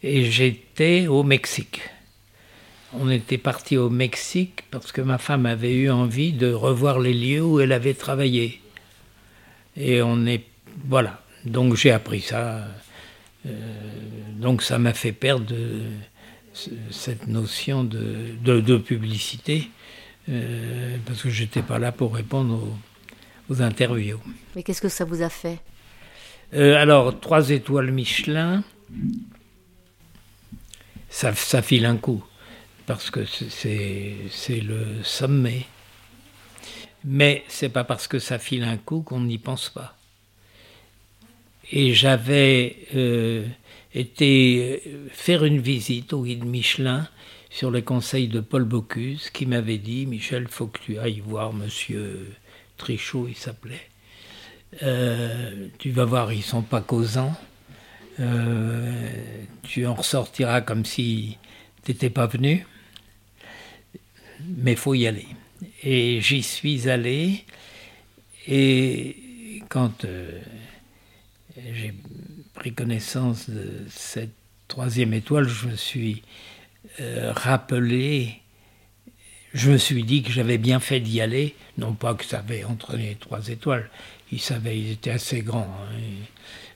et 0.01 0.29
j'étais 0.29 1.07
au 1.07 1.23
Mexique. 1.23 1.81
On 2.95 3.09
était 3.09 3.39
parti 3.39 3.77
au 3.77 3.89
Mexique 3.89 4.63
parce 4.69 4.91
que 4.91 5.01
ma 5.01 5.17
femme 5.17 5.45
avait 5.45 5.73
eu 5.73 5.89
envie 5.89 6.31
de 6.31 6.51
revoir 6.53 6.99
les 6.99 7.13
lieux 7.13 7.43
où 7.43 7.59
elle 7.59 7.71
avait 7.71 7.95
travaillé. 7.95 8.61
Et 9.75 10.01
on 10.01 10.25
est, 10.25 10.43
voilà. 10.85 11.21
Donc 11.45 11.75
j'ai 11.75 11.91
appris 11.91 12.21
ça. 12.21 12.67
Euh, 13.45 13.51
donc 14.35 14.61
ça 14.61 14.77
m'a 14.77 14.93
fait 14.93 15.11
perdre 15.11 15.53
cette 16.91 17.27
notion 17.27 17.83
de, 17.83 18.35
de, 18.41 18.77
publicité 18.77 19.69
euh, 20.29 20.97
parce 21.05 21.23
que 21.23 21.29
j'étais 21.29 21.63
pas 21.63 21.79
là 21.79 21.91
pour 21.91 22.13
répondre 22.15 22.61
aux, 23.49 23.53
aux 23.53 23.61
interviews. 23.61 24.19
Mais 24.55 24.61
qu'est-ce 24.61 24.81
que 24.81 24.89
ça 24.89 25.03
vous 25.03 25.23
a 25.23 25.29
fait? 25.29 25.59
Euh, 26.53 26.75
Alors 26.75 27.19
trois 27.19 27.49
étoiles 27.49 27.91
Michelin, 27.91 28.63
ça, 31.09 31.33
ça 31.33 31.63
file 31.63 31.85
un 31.85 31.97
coup 31.97 32.23
parce 32.85 33.09
que 33.09 33.25
c'est 33.25 34.61
le 34.61 35.03
sommet. 35.03 35.65
Mais 37.05 37.43
c'est 37.47 37.69
pas 37.69 37.83
parce 37.83 38.07
que 38.07 38.19
ça 38.19 38.39
file 38.39 38.63
un 38.63 38.77
coup 38.77 39.01
qu'on 39.01 39.21
n'y 39.21 39.37
pense 39.37 39.69
pas. 39.69 39.97
Et 41.71 41.93
j'avais 41.93 42.77
euh, 42.95 43.45
été 43.93 44.81
euh, 44.85 45.07
faire 45.11 45.43
une 45.43 45.59
visite 45.59 46.13
au 46.13 46.23
guide 46.23 46.45
Michelin 46.45 47.07
sur 47.49 47.71
le 47.71 47.81
conseil 47.81 48.27
de 48.27 48.39
Paul 48.39 48.63
Bocuse 48.63 49.29
qui 49.29 49.45
m'avait 49.45 49.77
dit 49.77 50.05
Michel, 50.05 50.47
faut 50.47 50.67
que 50.67 50.79
tu 50.79 50.97
ailles 50.97 51.21
voir 51.25 51.53
monsieur 51.53 52.33
Trichot, 52.77 53.27
il 53.27 53.35
s'appelait. 53.35 53.89
Euh, 54.81 55.67
tu 55.77 55.91
vas 55.91 56.05
voir, 56.05 56.33
ils 56.33 56.41
sont 56.41 56.63
pas 56.63 56.81
causants. 56.81 57.35
tu 59.63 59.85
en 59.85 59.93
ressortiras 59.93 60.61
comme 60.61 60.85
si 60.85 61.37
tu 61.83 61.91
n'étais 61.91 62.09
pas 62.09 62.27
venu 62.27 62.65
mais 64.57 64.75
faut 64.75 64.93
y 64.93 65.07
aller. 65.07 65.27
Et 65.83 66.21
j'y 66.21 66.43
suis 66.43 66.89
allé, 66.89 67.45
et 68.47 69.15
quand 69.69 70.05
euh, 70.05 70.39
j'ai 71.73 71.93
pris 72.53 72.73
connaissance 72.73 73.49
de 73.49 73.69
cette 73.89 74.33
troisième 74.67 75.13
étoile, 75.13 75.47
je 75.47 75.67
me 75.67 75.75
suis 75.75 76.23
euh, 76.99 77.31
rappelé, 77.33 78.41
je 79.53 79.71
me 79.71 79.77
suis 79.77 80.03
dit 80.03 80.23
que 80.23 80.31
j'avais 80.31 80.57
bien 80.57 80.79
fait 80.79 80.99
d'y 80.99 81.21
aller, 81.21 81.55
non 81.77 81.93
pas 81.93 82.15
que 82.15 82.25
ça 82.25 82.39
avait 82.39 82.63
entraîné 82.63 83.17
trois 83.19 83.47
étoiles, 83.47 83.89
ils 84.31 84.41
savaient, 84.41 84.77
ils 84.77 84.91
étaient 84.91 85.11
assez 85.11 85.41
grands, 85.41 85.73
hein. 85.81 85.95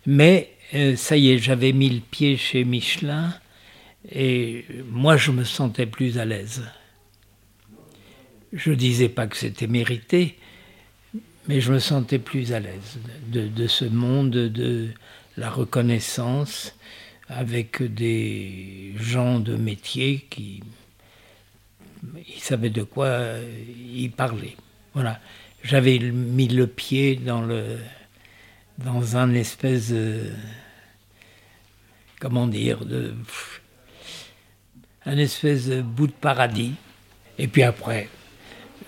mais 0.06 0.52
euh, 0.74 0.96
ça 0.96 1.18
y 1.18 1.32
est, 1.32 1.38
j'avais 1.38 1.74
mis 1.74 1.90
le 1.90 2.02
pied 2.02 2.38
chez 2.38 2.64
Michelin, 2.64 3.34
et 4.10 4.66
moi 4.90 5.18
je 5.18 5.32
me 5.32 5.44
sentais 5.44 5.86
plus 5.86 6.18
à 6.18 6.26
l'aise. 6.26 6.64
Je 8.54 8.72
ne 8.72 8.76
disais 8.76 9.10
pas 9.10 9.28
que 9.28 9.36
c'était 9.36 9.68
mérité, 9.68 10.38
mais 11.48 11.60
je 11.60 11.74
me 11.74 11.80
sentais 11.80 12.20
plus 12.20 12.54
à 12.54 12.60
l'aise 12.60 12.98
de, 13.30 13.68
ce 13.68 13.86
monde 13.86 14.32
de 14.32 14.90
la 15.36 15.50
reconnaissance 15.50 16.74
avec 17.30 17.84
des 17.84 18.94
gens 18.98 19.40
de 19.40 19.56
métier 19.56 20.26
qui 20.30 20.64
ils 22.28 22.42
savaient 22.42 22.70
de 22.70 22.84
quoi 22.84 23.34
ils 23.78 24.12
parlaient. 24.12 24.56
Voilà. 24.94 25.20
J'avais 25.64 26.00
mis 26.00 26.48
le 26.48 26.68
pied 26.68 27.16
dans 27.16 27.42
le 27.42 27.78
dans 28.78 29.18
un 29.18 29.34
espèce 29.34 29.90
de 29.92 30.32
comment 32.20 32.48
dire 32.48 32.86
de 32.86 33.14
un 35.06 35.18
espèce 35.18 35.68
de 35.68 35.82
bout 35.82 36.08
de 36.08 36.12
paradis. 36.12 36.76
Et 37.40 37.48
puis 37.48 37.64
après, 37.64 38.10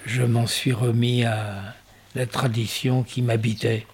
je 0.05 0.23
m'en 0.23 0.47
suis 0.47 0.71
remis 0.71 1.23
à 1.23 1.75
la 2.15 2.25
tradition 2.25 3.03
qui 3.03 3.21
m'habitait, 3.21 3.85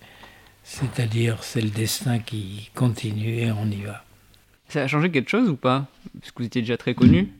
c'est-à-dire 0.64 1.44
c'est 1.44 1.62
le 1.62 1.70
destin 1.70 2.20
qui 2.20 2.70
continue 2.74 3.40
et 3.40 3.52
on 3.52 3.66
y 3.66 3.82
va. 3.82 4.04
Ça 4.70 4.84
a 4.84 4.88
changé 4.88 5.12
quelque 5.12 5.30
chose 5.30 5.50
ou 5.50 5.56
pas? 5.56 5.86
Parce 6.20 6.32
que 6.32 6.40
vous 6.40 6.46
étiez 6.46 6.62
déjà 6.62 6.78
très 6.78 6.96
connu 6.96 7.32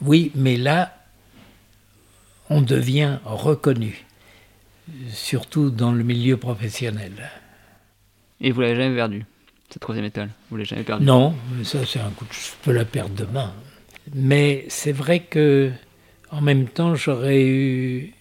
Oui, 0.00 0.32
mais 0.34 0.56
là, 0.56 0.96
on 2.50 2.60
devient 2.60 3.18
reconnu, 3.24 4.04
surtout 5.08 5.70
dans 5.70 5.92
le 5.92 6.02
milieu 6.02 6.36
professionnel. 6.36 7.30
Et 8.40 8.50
vous 8.50 8.60
l'avez 8.60 8.76
jamais 8.76 8.96
perdu, 8.96 9.24
cette 9.70 9.80
troisième 9.80 10.06
étoile? 10.06 10.30
Vous 10.50 10.56
l'avez 10.56 10.68
jamais 10.68 10.82
perdu? 10.82 11.04
Non, 11.04 11.34
ça 11.62 11.86
c'est 11.86 12.00
un 12.00 12.10
coup 12.10 12.24
de... 12.24 12.32
Je 12.32 12.50
peux 12.62 12.72
la 12.72 12.84
perdre 12.84 13.14
demain. 13.14 13.54
Mais 14.12 14.66
c'est 14.68 14.92
vrai 14.92 15.20
que 15.20 15.70
en 16.34 16.40
même 16.40 16.66
temps, 16.66 16.94
j'aurais 16.94 17.44
eu, 17.44 18.12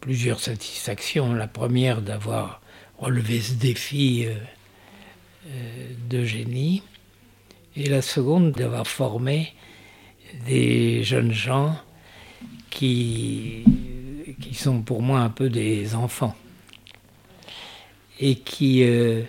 plusieurs 0.00 0.40
satisfactions. 0.40 1.32
La 1.32 1.46
première, 1.46 2.02
d'avoir 2.02 2.60
relevé 2.98 3.40
ce 3.40 3.54
défi 3.54 4.24
euh, 4.26 4.34
euh, 5.48 5.88
de 6.10 6.24
génie. 6.24 6.82
Et 7.76 7.88
la 7.88 8.02
seconde, 8.02 8.52
d'avoir 8.52 8.86
formé 8.86 9.52
des 10.46 11.04
jeunes 11.04 11.32
gens 11.32 11.76
qui, 12.70 13.64
sont 14.52 14.82
pour 14.82 15.02
moi 15.02 15.20
un 15.20 15.30
peu 15.30 15.48
des 15.48 15.94
enfants. 15.94 16.34
Et 18.18 18.34
qui, 18.36 18.82
euh, 18.82 19.22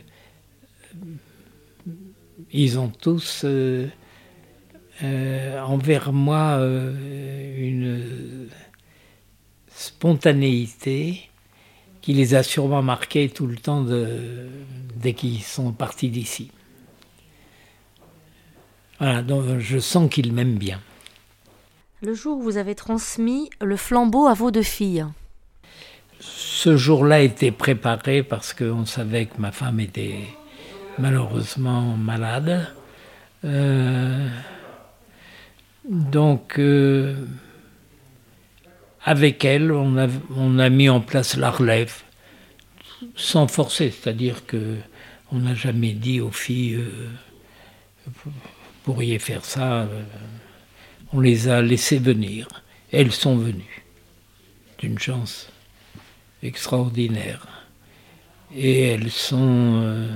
ils 2.52 2.80
ont 2.80 2.90
tous 2.90 3.44
euh, 3.44 3.88
envers 5.04 6.12
moi 6.12 6.58
euh, 6.60 6.94
une 7.58 8.50
spontanéité 9.70 11.30
qui 12.02 12.14
les 12.14 12.36
a 12.36 12.44
sûrement 12.44 12.82
marqués 12.82 13.30
tout 13.30 13.48
le 13.48 13.58
temps 13.58 13.84
de, 13.84 14.48
dès 14.96 15.14
qu'ils 15.14 15.44
sont 15.44 15.72
partis 15.72 16.10
d'ici. 16.10 16.52
Voilà, 19.00 19.22
donc 19.22 19.60
je 19.60 19.78
sens 19.78 20.10
qu'ils 20.10 20.34
m'aiment 20.34 20.58
bien. 20.58 20.82
Le 22.02 22.14
jour 22.14 22.38
où 22.38 22.42
vous 22.42 22.58
avez 22.58 22.76
transmis 22.76 23.50
le 23.62 23.76
flambeau 23.76 24.28
à 24.28 24.34
vos 24.34 24.52
deux 24.52 24.64
filles. 24.64 25.06
Ce 26.20 26.76
jour-là 26.76 27.22
était 27.22 27.52
préparé 27.52 28.24
parce 28.24 28.54
qu'on 28.54 28.86
savait 28.86 29.28
que 29.28 29.40
ma 29.40 29.52
femme 29.52 29.80
était 29.80 30.22
malheureusement 30.98 31.96
malade. 31.96 32.74
Euh, 33.46 34.28
donc, 35.88 36.60
euh, 36.60 37.16
avec 39.06 39.46
elle, 39.46 39.72
on 39.72 39.98
a, 39.98 40.70
mis 40.70 40.90
en 40.90 41.00
place 41.00 41.38
la 41.38 41.50
relève, 41.50 42.04
sans 43.16 43.48
forcer, 43.48 43.92
c'est-à-dire 43.92 44.46
que 44.46 44.76
on 45.32 45.40
n'a 45.40 45.56
jamais 45.56 45.94
dit 45.94 46.20
aux 46.20 46.32
filles, 46.32 46.76
euh, 46.76 47.10
vous 48.06 48.32
pourriez 48.84 49.20
faire 49.20 49.46
ça. 49.46 49.82
Euh, 49.84 50.04
on 51.14 51.22
les 51.22 51.48
a 51.48 51.62
laissées 51.62 52.00
venir. 52.00 52.48
Elles 52.92 53.14
sont 53.14 53.38
venues, 53.38 53.86
d'une 54.80 55.00
chance 55.00 55.50
extraordinaire. 56.44 57.48
Et 58.56 58.90
elles 58.90 59.12
sont, 59.12 60.08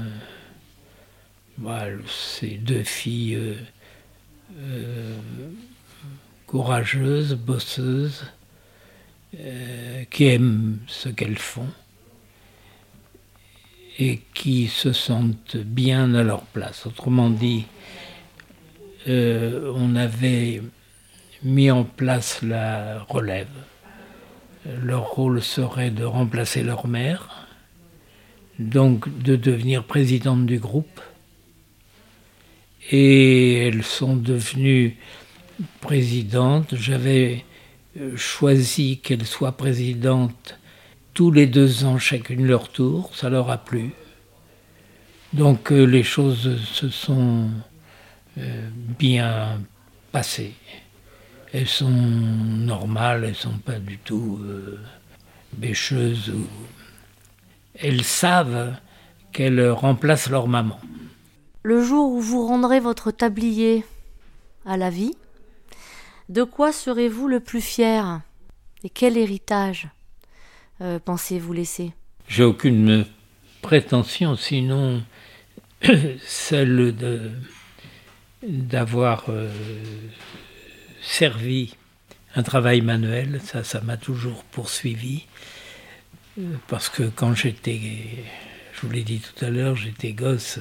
voilà, 1.58 1.98
ces 2.08 2.52
deux 2.52 2.84
filles 2.84 3.58
euh, 4.60 5.18
courageuses, 6.48 7.36
bosseuses, 7.36 8.26
euh, 9.40 10.04
qui 10.10 10.26
aiment 10.26 10.80
ce 10.88 11.08
qu'elles 11.08 11.38
font 11.38 11.70
et 13.98 14.22
qui 14.34 14.68
se 14.68 14.92
sentent 14.92 15.56
bien 15.56 16.14
à 16.16 16.24
leur 16.24 16.42
place. 16.42 16.86
Autrement 16.86 17.30
dit, 17.30 17.66
euh, 19.08 19.72
on 19.76 19.96
avait 19.96 20.62
mis 21.44 21.72
en 21.72 21.84
place 21.86 22.42
la 22.42 23.04
relève. 23.04 23.48
Leur 24.84 25.12
rôle 25.12 25.42
serait 25.42 25.92
de 25.92 26.04
remplacer 26.04 26.62
leur 26.62 26.88
mère, 26.88 27.48
donc 28.60 29.08
de 29.24 29.36
devenir 29.36 29.86
présidente 29.86 30.46
du 30.46 30.60
groupe 30.60 31.02
et 32.91 33.67
elles 33.67 33.84
sont 33.84 34.15
devenues 34.15 34.97
présidentes. 35.80 36.75
J'avais 36.75 37.45
euh, 37.99 38.15
choisi 38.17 38.99
qu'elles 38.99 39.25
soient 39.25 39.54
présidentes 39.54 40.60
tous 41.13 41.32
les 41.32 41.47
deux 41.47 41.84
ans 41.84 41.97
chacune 41.97 42.45
leur 42.45 42.69
tour, 42.69 43.15
ça 43.15 43.30
leur 43.30 43.49
a 43.49 43.58
plu. 43.58 43.91
Donc 45.34 45.71
euh, 45.71 45.84
les 45.84 46.04
choses 46.04 46.62
se 46.63 46.89
sont 46.89 47.49
euh, 48.38 48.69
bien 48.99 49.62
passées. 50.12 50.54
Elles 51.54 51.67
sont 51.67 51.89
normales, 51.89 53.25
elles 53.25 53.36
sont 53.36 53.58
pas 53.58 53.77
du 53.77 53.97
tout 53.97 54.39
bêcheuses. 55.51 56.34
Elles 57.75 58.06
savent 58.06 58.73
qu'elles 59.34 59.69
remplacent 59.69 60.30
leur 60.30 60.47
maman. 60.47 60.80
Le 61.63 61.84
jour 61.84 62.12
où 62.12 62.19
vous 62.19 62.45
rendrez 62.45 62.80
votre 62.80 63.12
tablier 63.12 63.86
à 64.65 64.78
la 64.78 64.89
vie, 64.89 65.15
de 66.30 66.43
quoi 66.43 66.71
serez-vous 66.71 67.28
le 67.28 67.39
plus 67.39 67.62
fier 67.62 68.21
Et 68.84 68.89
quel 68.89 69.17
héritage 69.17 69.88
pensez-vous 71.06 71.54
laisser? 71.54 71.93
J'ai 72.28 72.43
aucune 72.43 73.06
prétention, 73.62 74.36
sinon 74.36 75.04
celle 76.26 76.95
d'avoir 78.43 79.26
euh, 79.30 79.50
servi 81.02 81.76
un 82.36 82.43
travail 82.43 82.82
manuel, 82.82 83.41
ça, 83.43 83.63
ça 83.63 83.82
m'a 83.82 83.97
toujours 83.97 84.43
poursuivi. 84.45 85.26
Euh, 86.39 86.56
parce 86.67 86.89
que 86.89 87.04
quand 87.04 87.36
j'étais, 87.36 87.80
je 88.74 88.82
vous 88.82 88.91
l'ai 88.91 89.04
dit 89.04 89.19
tout 89.19 89.45
à 89.45 89.50
l'heure, 89.50 89.76
j'étais 89.76 90.13
gosse, 90.13 90.60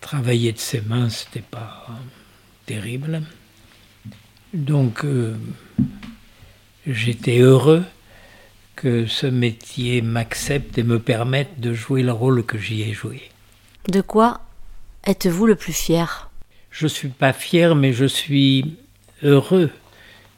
travailler 0.00 0.52
de 0.52 0.58
ses 0.58 0.80
mains, 0.80 1.08
c'était 1.08 1.40
pas 1.40 1.86
terrible. 2.66 3.22
Donc, 4.52 5.04
euh, 5.04 5.36
j'étais 6.86 7.38
heureux 7.38 7.84
que 8.76 9.06
ce 9.06 9.26
métier 9.26 10.02
m'accepte 10.02 10.78
et 10.78 10.82
me 10.82 10.98
permette 10.98 11.60
de 11.60 11.74
jouer 11.74 12.02
le 12.02 12.12
rôle 12.12 12.44
que 12.44 12.58
j'y 12.58 12.82
ai 12.82 12.92
joué. 12.92 13.22
De 13.88 14.00
quoi 14.00 14.40
êtes-vous 15.06 15.46
le 15.46 15.54
plus 15.54 15.72
fier? 15.72 16.30
Je 16.70 16.84
ne 16.84 16.88
suis 16.88 17.08
pas 17.08 17.32
fier, 17.32 17.74
mais 17.74 17.92
je 17.92 18.04
suis 18.04 18.76
heureux 19.22 19.70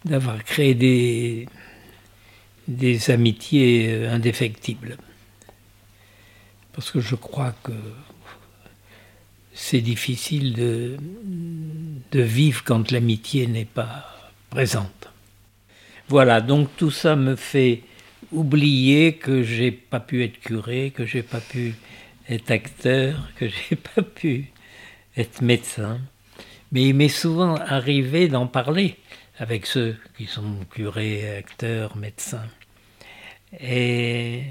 d'avoir 0.05 0.43
créé 0.45 0.75
des, 0.75 1.49
des 2.69 3.11
amitiés 3.11 3.89
euh, 3.91 4.13
indéfectibles. 4.13 4.97
Parce 6.73 6.91
que 6.91 7.01
je 7.01 7.15
crois 7.15 7.55
que 7.63 7.73
c'est 9.55 9.81
difficile 9.81 10.55
de, 10.55 10.97
de 12.11 12.23
vivre 12.23 12.63
quand 12.65 12.91
l'amitié 12.91 13.47
n'est 13.47 13.65
pas 13.65 14.07
présente. 14.51 15.09
Voilà, 16.09 16.41
donc 16.41 16.69
tout 16.77 16.91
ça 16.91 17.17
me 17.17 17.37
fait 17.37 17.83
oublier 18.33 19.15
que 19.15 19.43
j'ai 19.43 19.71
pas 19.71 20.01
pu 20.01 20.25
être 20.25 20.39
curé, 20.41 20.93
que 20.95 21.07
j'ai 21.07 21.23
pas 21.23 21.41
pu 21.41 21.75
être 22.29 22.51
acteur, 22.51 23.31
que 23.37 23.49
j'ai 23.49 23.77
pas 23.95 24.03
pu 24.03 24.51
être 25.17 25.43
médecin. 25.43 26.01
Mais 26.71 26.85
il 26.85 26.95
m'est 26.95 27.09
souvent 27.09 27.57
arrivé 27.57 28.29
d'en 28.29 28.47
parler 28.47 28.97
avec 29.39 29.67
ceux 29.67 29.97
qui 30.17 30.27
sont 30.27 30.57
curés, 30.71 31.37
acteurs, 31.37 31.97
médecins. 31.97 32.49
Et, 33.61 34.45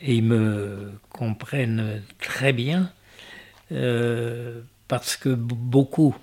ils 0.00 0.22
me 0.22 0.92
comprennent 1.08 2.02
très 2.20 2.52
bien 2.52 2.92
euh, 3.72 4.60
parce 4.88 5.16
que 5.16 5.30
beaucoup 5.30 6.16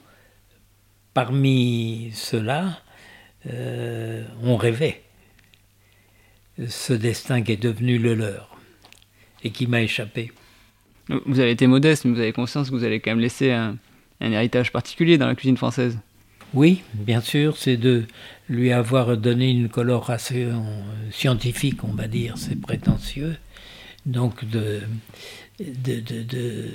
parmi 1.14 2.12
ceux-là 2.14 2.82
euh, 3.48 4.24
ont 4.44 4.58
rêvé 4.58 5.02
ce 6.68 6.94
destin 6.94 7.42
qui 7.42 7.52
est 7.52 7.62
devenu 7.62 7.98
le 7.98 8.16
leur 8.16 8.58
et 9.44 9.52
qui 9.52 9.68
m'a 9.68 9.82
échappé. 9.82 10.32
Vous 11.26 11.40
avez 11.40 11.52
été 11.52 11.68
modeste, 11.68 12.06
mais 12.06 12.12
vous 12.12 12.20
avez 12.20 12.34
conscience 12.34 12.70
que 12.70 12.76
vous 12.76 12.84
allez 12.84 13.00
quand 13.00 13.12
même 13.12 13.20
laisser 13.20 13.52
un, 13.52 13.78
héritage 14.20 14.72
particulier 14.72 15.18
dans 15.18 15.28
la 15.28 15.36
cuisine 15.36 15.58
française. 15.58 16.00
Oui, 16.54 16.82
bien 16.94 17.22
sûr, 17.22 17.58
c'est 17.58 17.78
de 17.78 18.06
lui 18.50 18.72
avoir 18.72 19.18
donné 19.18 19.52
une 19.52 19.70
coloration 19.70 20.66
scientifique, 21.12 21.84
on 21.84 21.94
va 21.94 22.08
dire, 22.08 22.38
c'est 22.38 22.60
prétentieux. 22.60 23.36
Donc 24.06 24.46
de, 24.46 24.82
de, 25.60 26.00
de, 26.00 26.70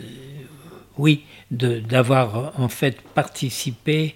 oui, 1.00 1.24
d'avoir 1.50 2.52
en 2.60 2.68
fait 2.68 3.00
participé 3.00 4.14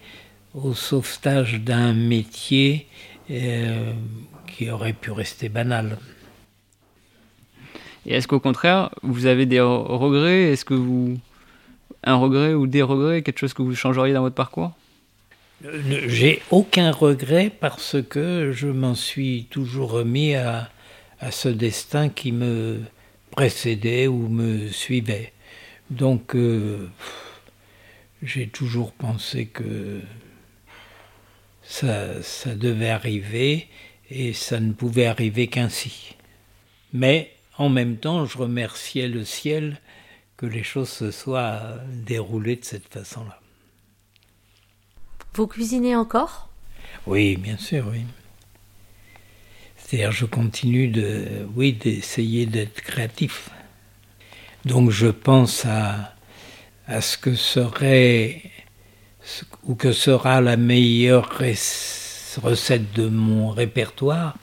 au 0.54 0.74
sauvetage 0.74 1.60
d'un 1.60 1.94
métier 1.94 2.86
euh, 3.30 3.92
qui 4.46 4.70
aurait 4.70 4.92
pu 4.92 5.10
rester 5.10 5.48
banal. 5.48 5.98
Et 8.06 8.14
est-ce 8.14 8.28
qu'au 8.28 8.38
contraire, 8.38 8.90
vous 9.02 9.24
avez 9.24 9.46
des 9.46 9.60
regrets? 9.60 10.52
Est-ce 10.52 10.64
que 10.64 10.74
vous. 10.74 11.18
Un 12.06 12.16
regret 12.16 12.52
ou 12.52 12.66
des 12.66 12.82
regrets 12.82 13.22
Quelque 13.22 13.38
chose 13.38 13.54
que 13.54 13.62
vous 13.62 13.74
changeriez 13.74 14.12
dans 14.12 14.20
votre 14.20 14.34
parcours? 14.34 14.72
Euh, 15.64 15.80
J'ai 16.06 16.42
aucun 16.50 16.90
regret 16.92 17.50
parce 17.58 17.96
que 18.02 18.52
je 18.52 18.68
m'en 18.68 18.94
suis 18.94 19.46
toujours 19.48 19.90
remis 19.90 20.34
à, 20.34 20.68
à 21.18 21.30
ce 21.30 21.48
destin 21.48 22.10
qui 22.10 22.30
me 22.32 22.80
précédait 23.30 24.06
ou 24.06 24.28
me 24.28 24.68
suivait. 24.68 25.32
Donc, 25.90 26.34
euh, 26.34 26.90
j'ai 28.22 28.48
toujours 28.48 28.92
pensé 28.92 29.46
que 29.46 30.00
ça, 31.62 32.22
ça 32.22 32.54
devait 32.54 32.90
arriver 32.90 33.68
et 34.10 34.32
ça 34.32 34.60
ne 34.60 34.72
pouvait 34.72 35.06
arriver 35.06 35.46
qu'ainsi. 35.48 36.16
Mais 36.92 37.32
en 37.58 37.68
même 37.68 37.96
temps, 37.96 38.26
je 38.26 38.38
remerciais 38.38 39.08
le 39.08 39.24
ciel 39.24 39.80
que 40.36 40.46
les 40.46 40.62
choses 40.62 40.90
se 40.90 41.10
soient 41.10 41.78
déroulées 41.88 42.56
de 42.56 42.64
cette 42.64 42.88
façon-là. 42.88 43.40
Vous 45.34 45.46
cuisinez 45.46 45.96
encore? 45.96 46.48
Oui, 47.06 47.36
bien 47.36 47.58
sûr, 47.58 47.86
oui. 47.90 48.02
C'est-à-dire, 49.76 50.12
je 50.12 50.24
continue 50.24 50.88
de, 50.88 51.46
oui, 51.54 51.72
d'essayer 51.72 52.46
d'être 52.46 52.80
créatif. 52.80 53.50
Donc, 54.64 54.90
je 54.90 55.08
pense 55.08 55.64
à, 55.66 56.14
à 56.86 57.00
ce 57.00 57.18
que 57.18 57.34
serait 57.34 58.42
ou 59.64 59.74
que 59.74 59.92
sera 59.92 60.40
la 60.40 60.56
meilleure 60.56 61.30
recette 62.42 62.92
de 62.92 63.08
mon 63.08 63.50
répertoire 63.50 64.36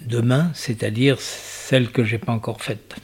demain, 0.00 0.50
c'est-à-dire 0.54 1.20
celle 1.20 1.90
que 1.90 2.04
j'ai 2.04 2.18
pas 2.18 2.32
encore 2.32 2.62
faite. 2.62 2.96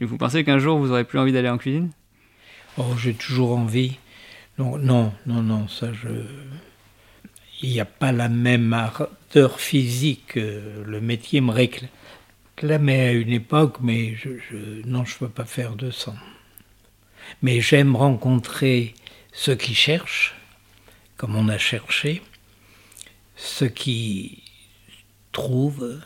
Et 0.00 0.04
vous 0.04 0.18
pensez 0.18 0.44
qu'un 0.44 0.58
jour 0.58 0.78
vous 0.78 0.90
aurez 0.90 1.04
plus 1.04 1.18
envie 1.18 1.32
d'aller 1.32 1.48
en 1.48 1.58
cuisine? 1.58 1.90
Oh, 2.76 2.96
j'ai 2.98 3.14
toujours 3.14 3.56
envie. 3.56 3.96
Non, 4.58 4.78
non, 4.78 5.12
non, 5.26 5.42
non, 5.42 5.68
ça 5.68 5.92
je. 5.92 6.08
Il 7.62 7.70
n'y 7.70 7.80
a 7.80 7.84
pas 7.84 8.12
la 8.12 8.28
même 8.28 8.72
ardeur 8.72 9.60
physique. 9.60 10.34
Le 10.36 11.00
métier 11.00 11.40
me 11.40 11.50
réclamait 12.60 13.08
à 13.08 13.12
une 13.12 13.32
époque, 13.32 13.76
mais 13.80 14.16
non, 14.84 15.04
je 15.04 15.14
ne 15.14 15.18
peux 15.20 15.28
pas 15.28 15.44
faire 15.44 15.76
de 15.76 15.90
sang. 15.90 16.16
Mais 17.42 17.60
j'aime 17.60 17.96
rencontrer 17.96 18.94
ceux 19.32 19.54
qui 19.54 19.74
cherchent, 19.74 20.34
comme 21.16 21.36
on 21.36 21.48
a 21.48 21.58
cherché, 21.58 22.22
ceux 23.36 23.68
qui 23.68 24.42
trouvent, 25.32 26.00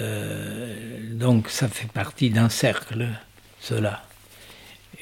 euh, 0.00 1.14
donc 1.14 1.48
ça 1.48 1.68
fait 1.68 1.90
partie 1.90 2.30
d'un 2.30 2.48
cercle, 2.48 3.08
cela. 3.60 4.04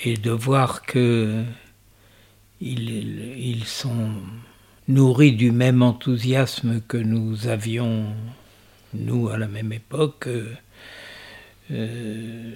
Et 0.04 0.16
de 0.16 0.30
voir 0.30 0.82
que 0.82 1.44
ils, 2.60 3.64
sont 3.66 4.12
nourris 4.86 5.32
du 5.32 5.52
même 5.52 5.82
enthousiasme 5.82 6.80
que 6.80 6.96
nous 6.96 7.48
avions, 7.48 8.14
nous, 8.94 9.28
à 9.28 9.36
la 9.38 9.48
même 9.48 9.72
époque, 9.72 10.28
euh, 11.70 12.52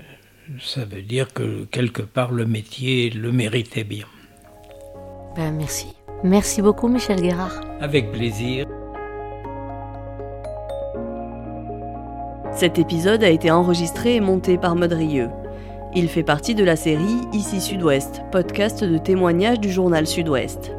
ça 0.60 0.84
veut 0.84 1.02
dire 1.02 1.32
que 1.32 1.64
quelque 1.64 2.02
part 2.02 2.32
le 2.32 2.46
métier 2.46 3.10
le 3.10 3.32
méritait 3.32 3.84
bien. 3.84 4.06
Ben, 5.36 5.52
merci. 5.52 5.86
Merci 6.24 6.62
beaucoup 6.62 6.88
Michel 6.88 7.20
Guérard. 7.20 7.60
Avec 7.80 8.12
plaisir. 8.12 8.66
Cet 12.54 12.78
épisode 12.78 13.24
a 13.24 13.30
été 13.30 13.50
enregistré 13.50 14.16
et 14.16 14.20
monté 14.20 14.58
par 14.58 14.76
Modrieux. 14.76 15.30
Il 15.94 16.08
fait 16.08 16.22
partie 16.22 16.54
de 16.54 16.64
la 16.64 16.76
série 16.76 17.20
Ici 17.32 17.60
Sud-Ouest, 17.60 18.22
podcast 18.30 18.84
de 18.84 18.98
témoignages 18.98 19.60
du 19.60 19.70
journal 19.70 20.06
Sud-Ouest. 20.06 20.72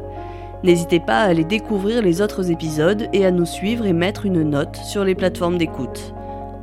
N'hésitez 0.64 0.98
pas 0.98 1.18
à 1.18 1.26
aller 1.26 1.44
découvrir 1.44 2.00
les 2.00 2.22
autres 2.22 2.50
épisodes 2.50 3.06
et 3.12 3.26
à 3.26 3.30
nous 3.30 3.44
suivre 3.44 3.84
et 3.84 3.92
mettre 3.92 4.24
une 4.24 4.42
note 4.42 4.76
sur 4.76 5.04
les 5.04 5.14
plateformes 5.14 5.58
d'écoute. 5.58 6.14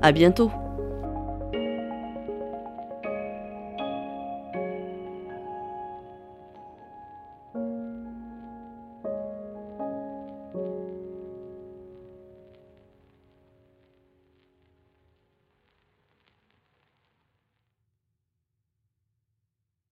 À 0.01 0.11
bientôt! 0.11 0.51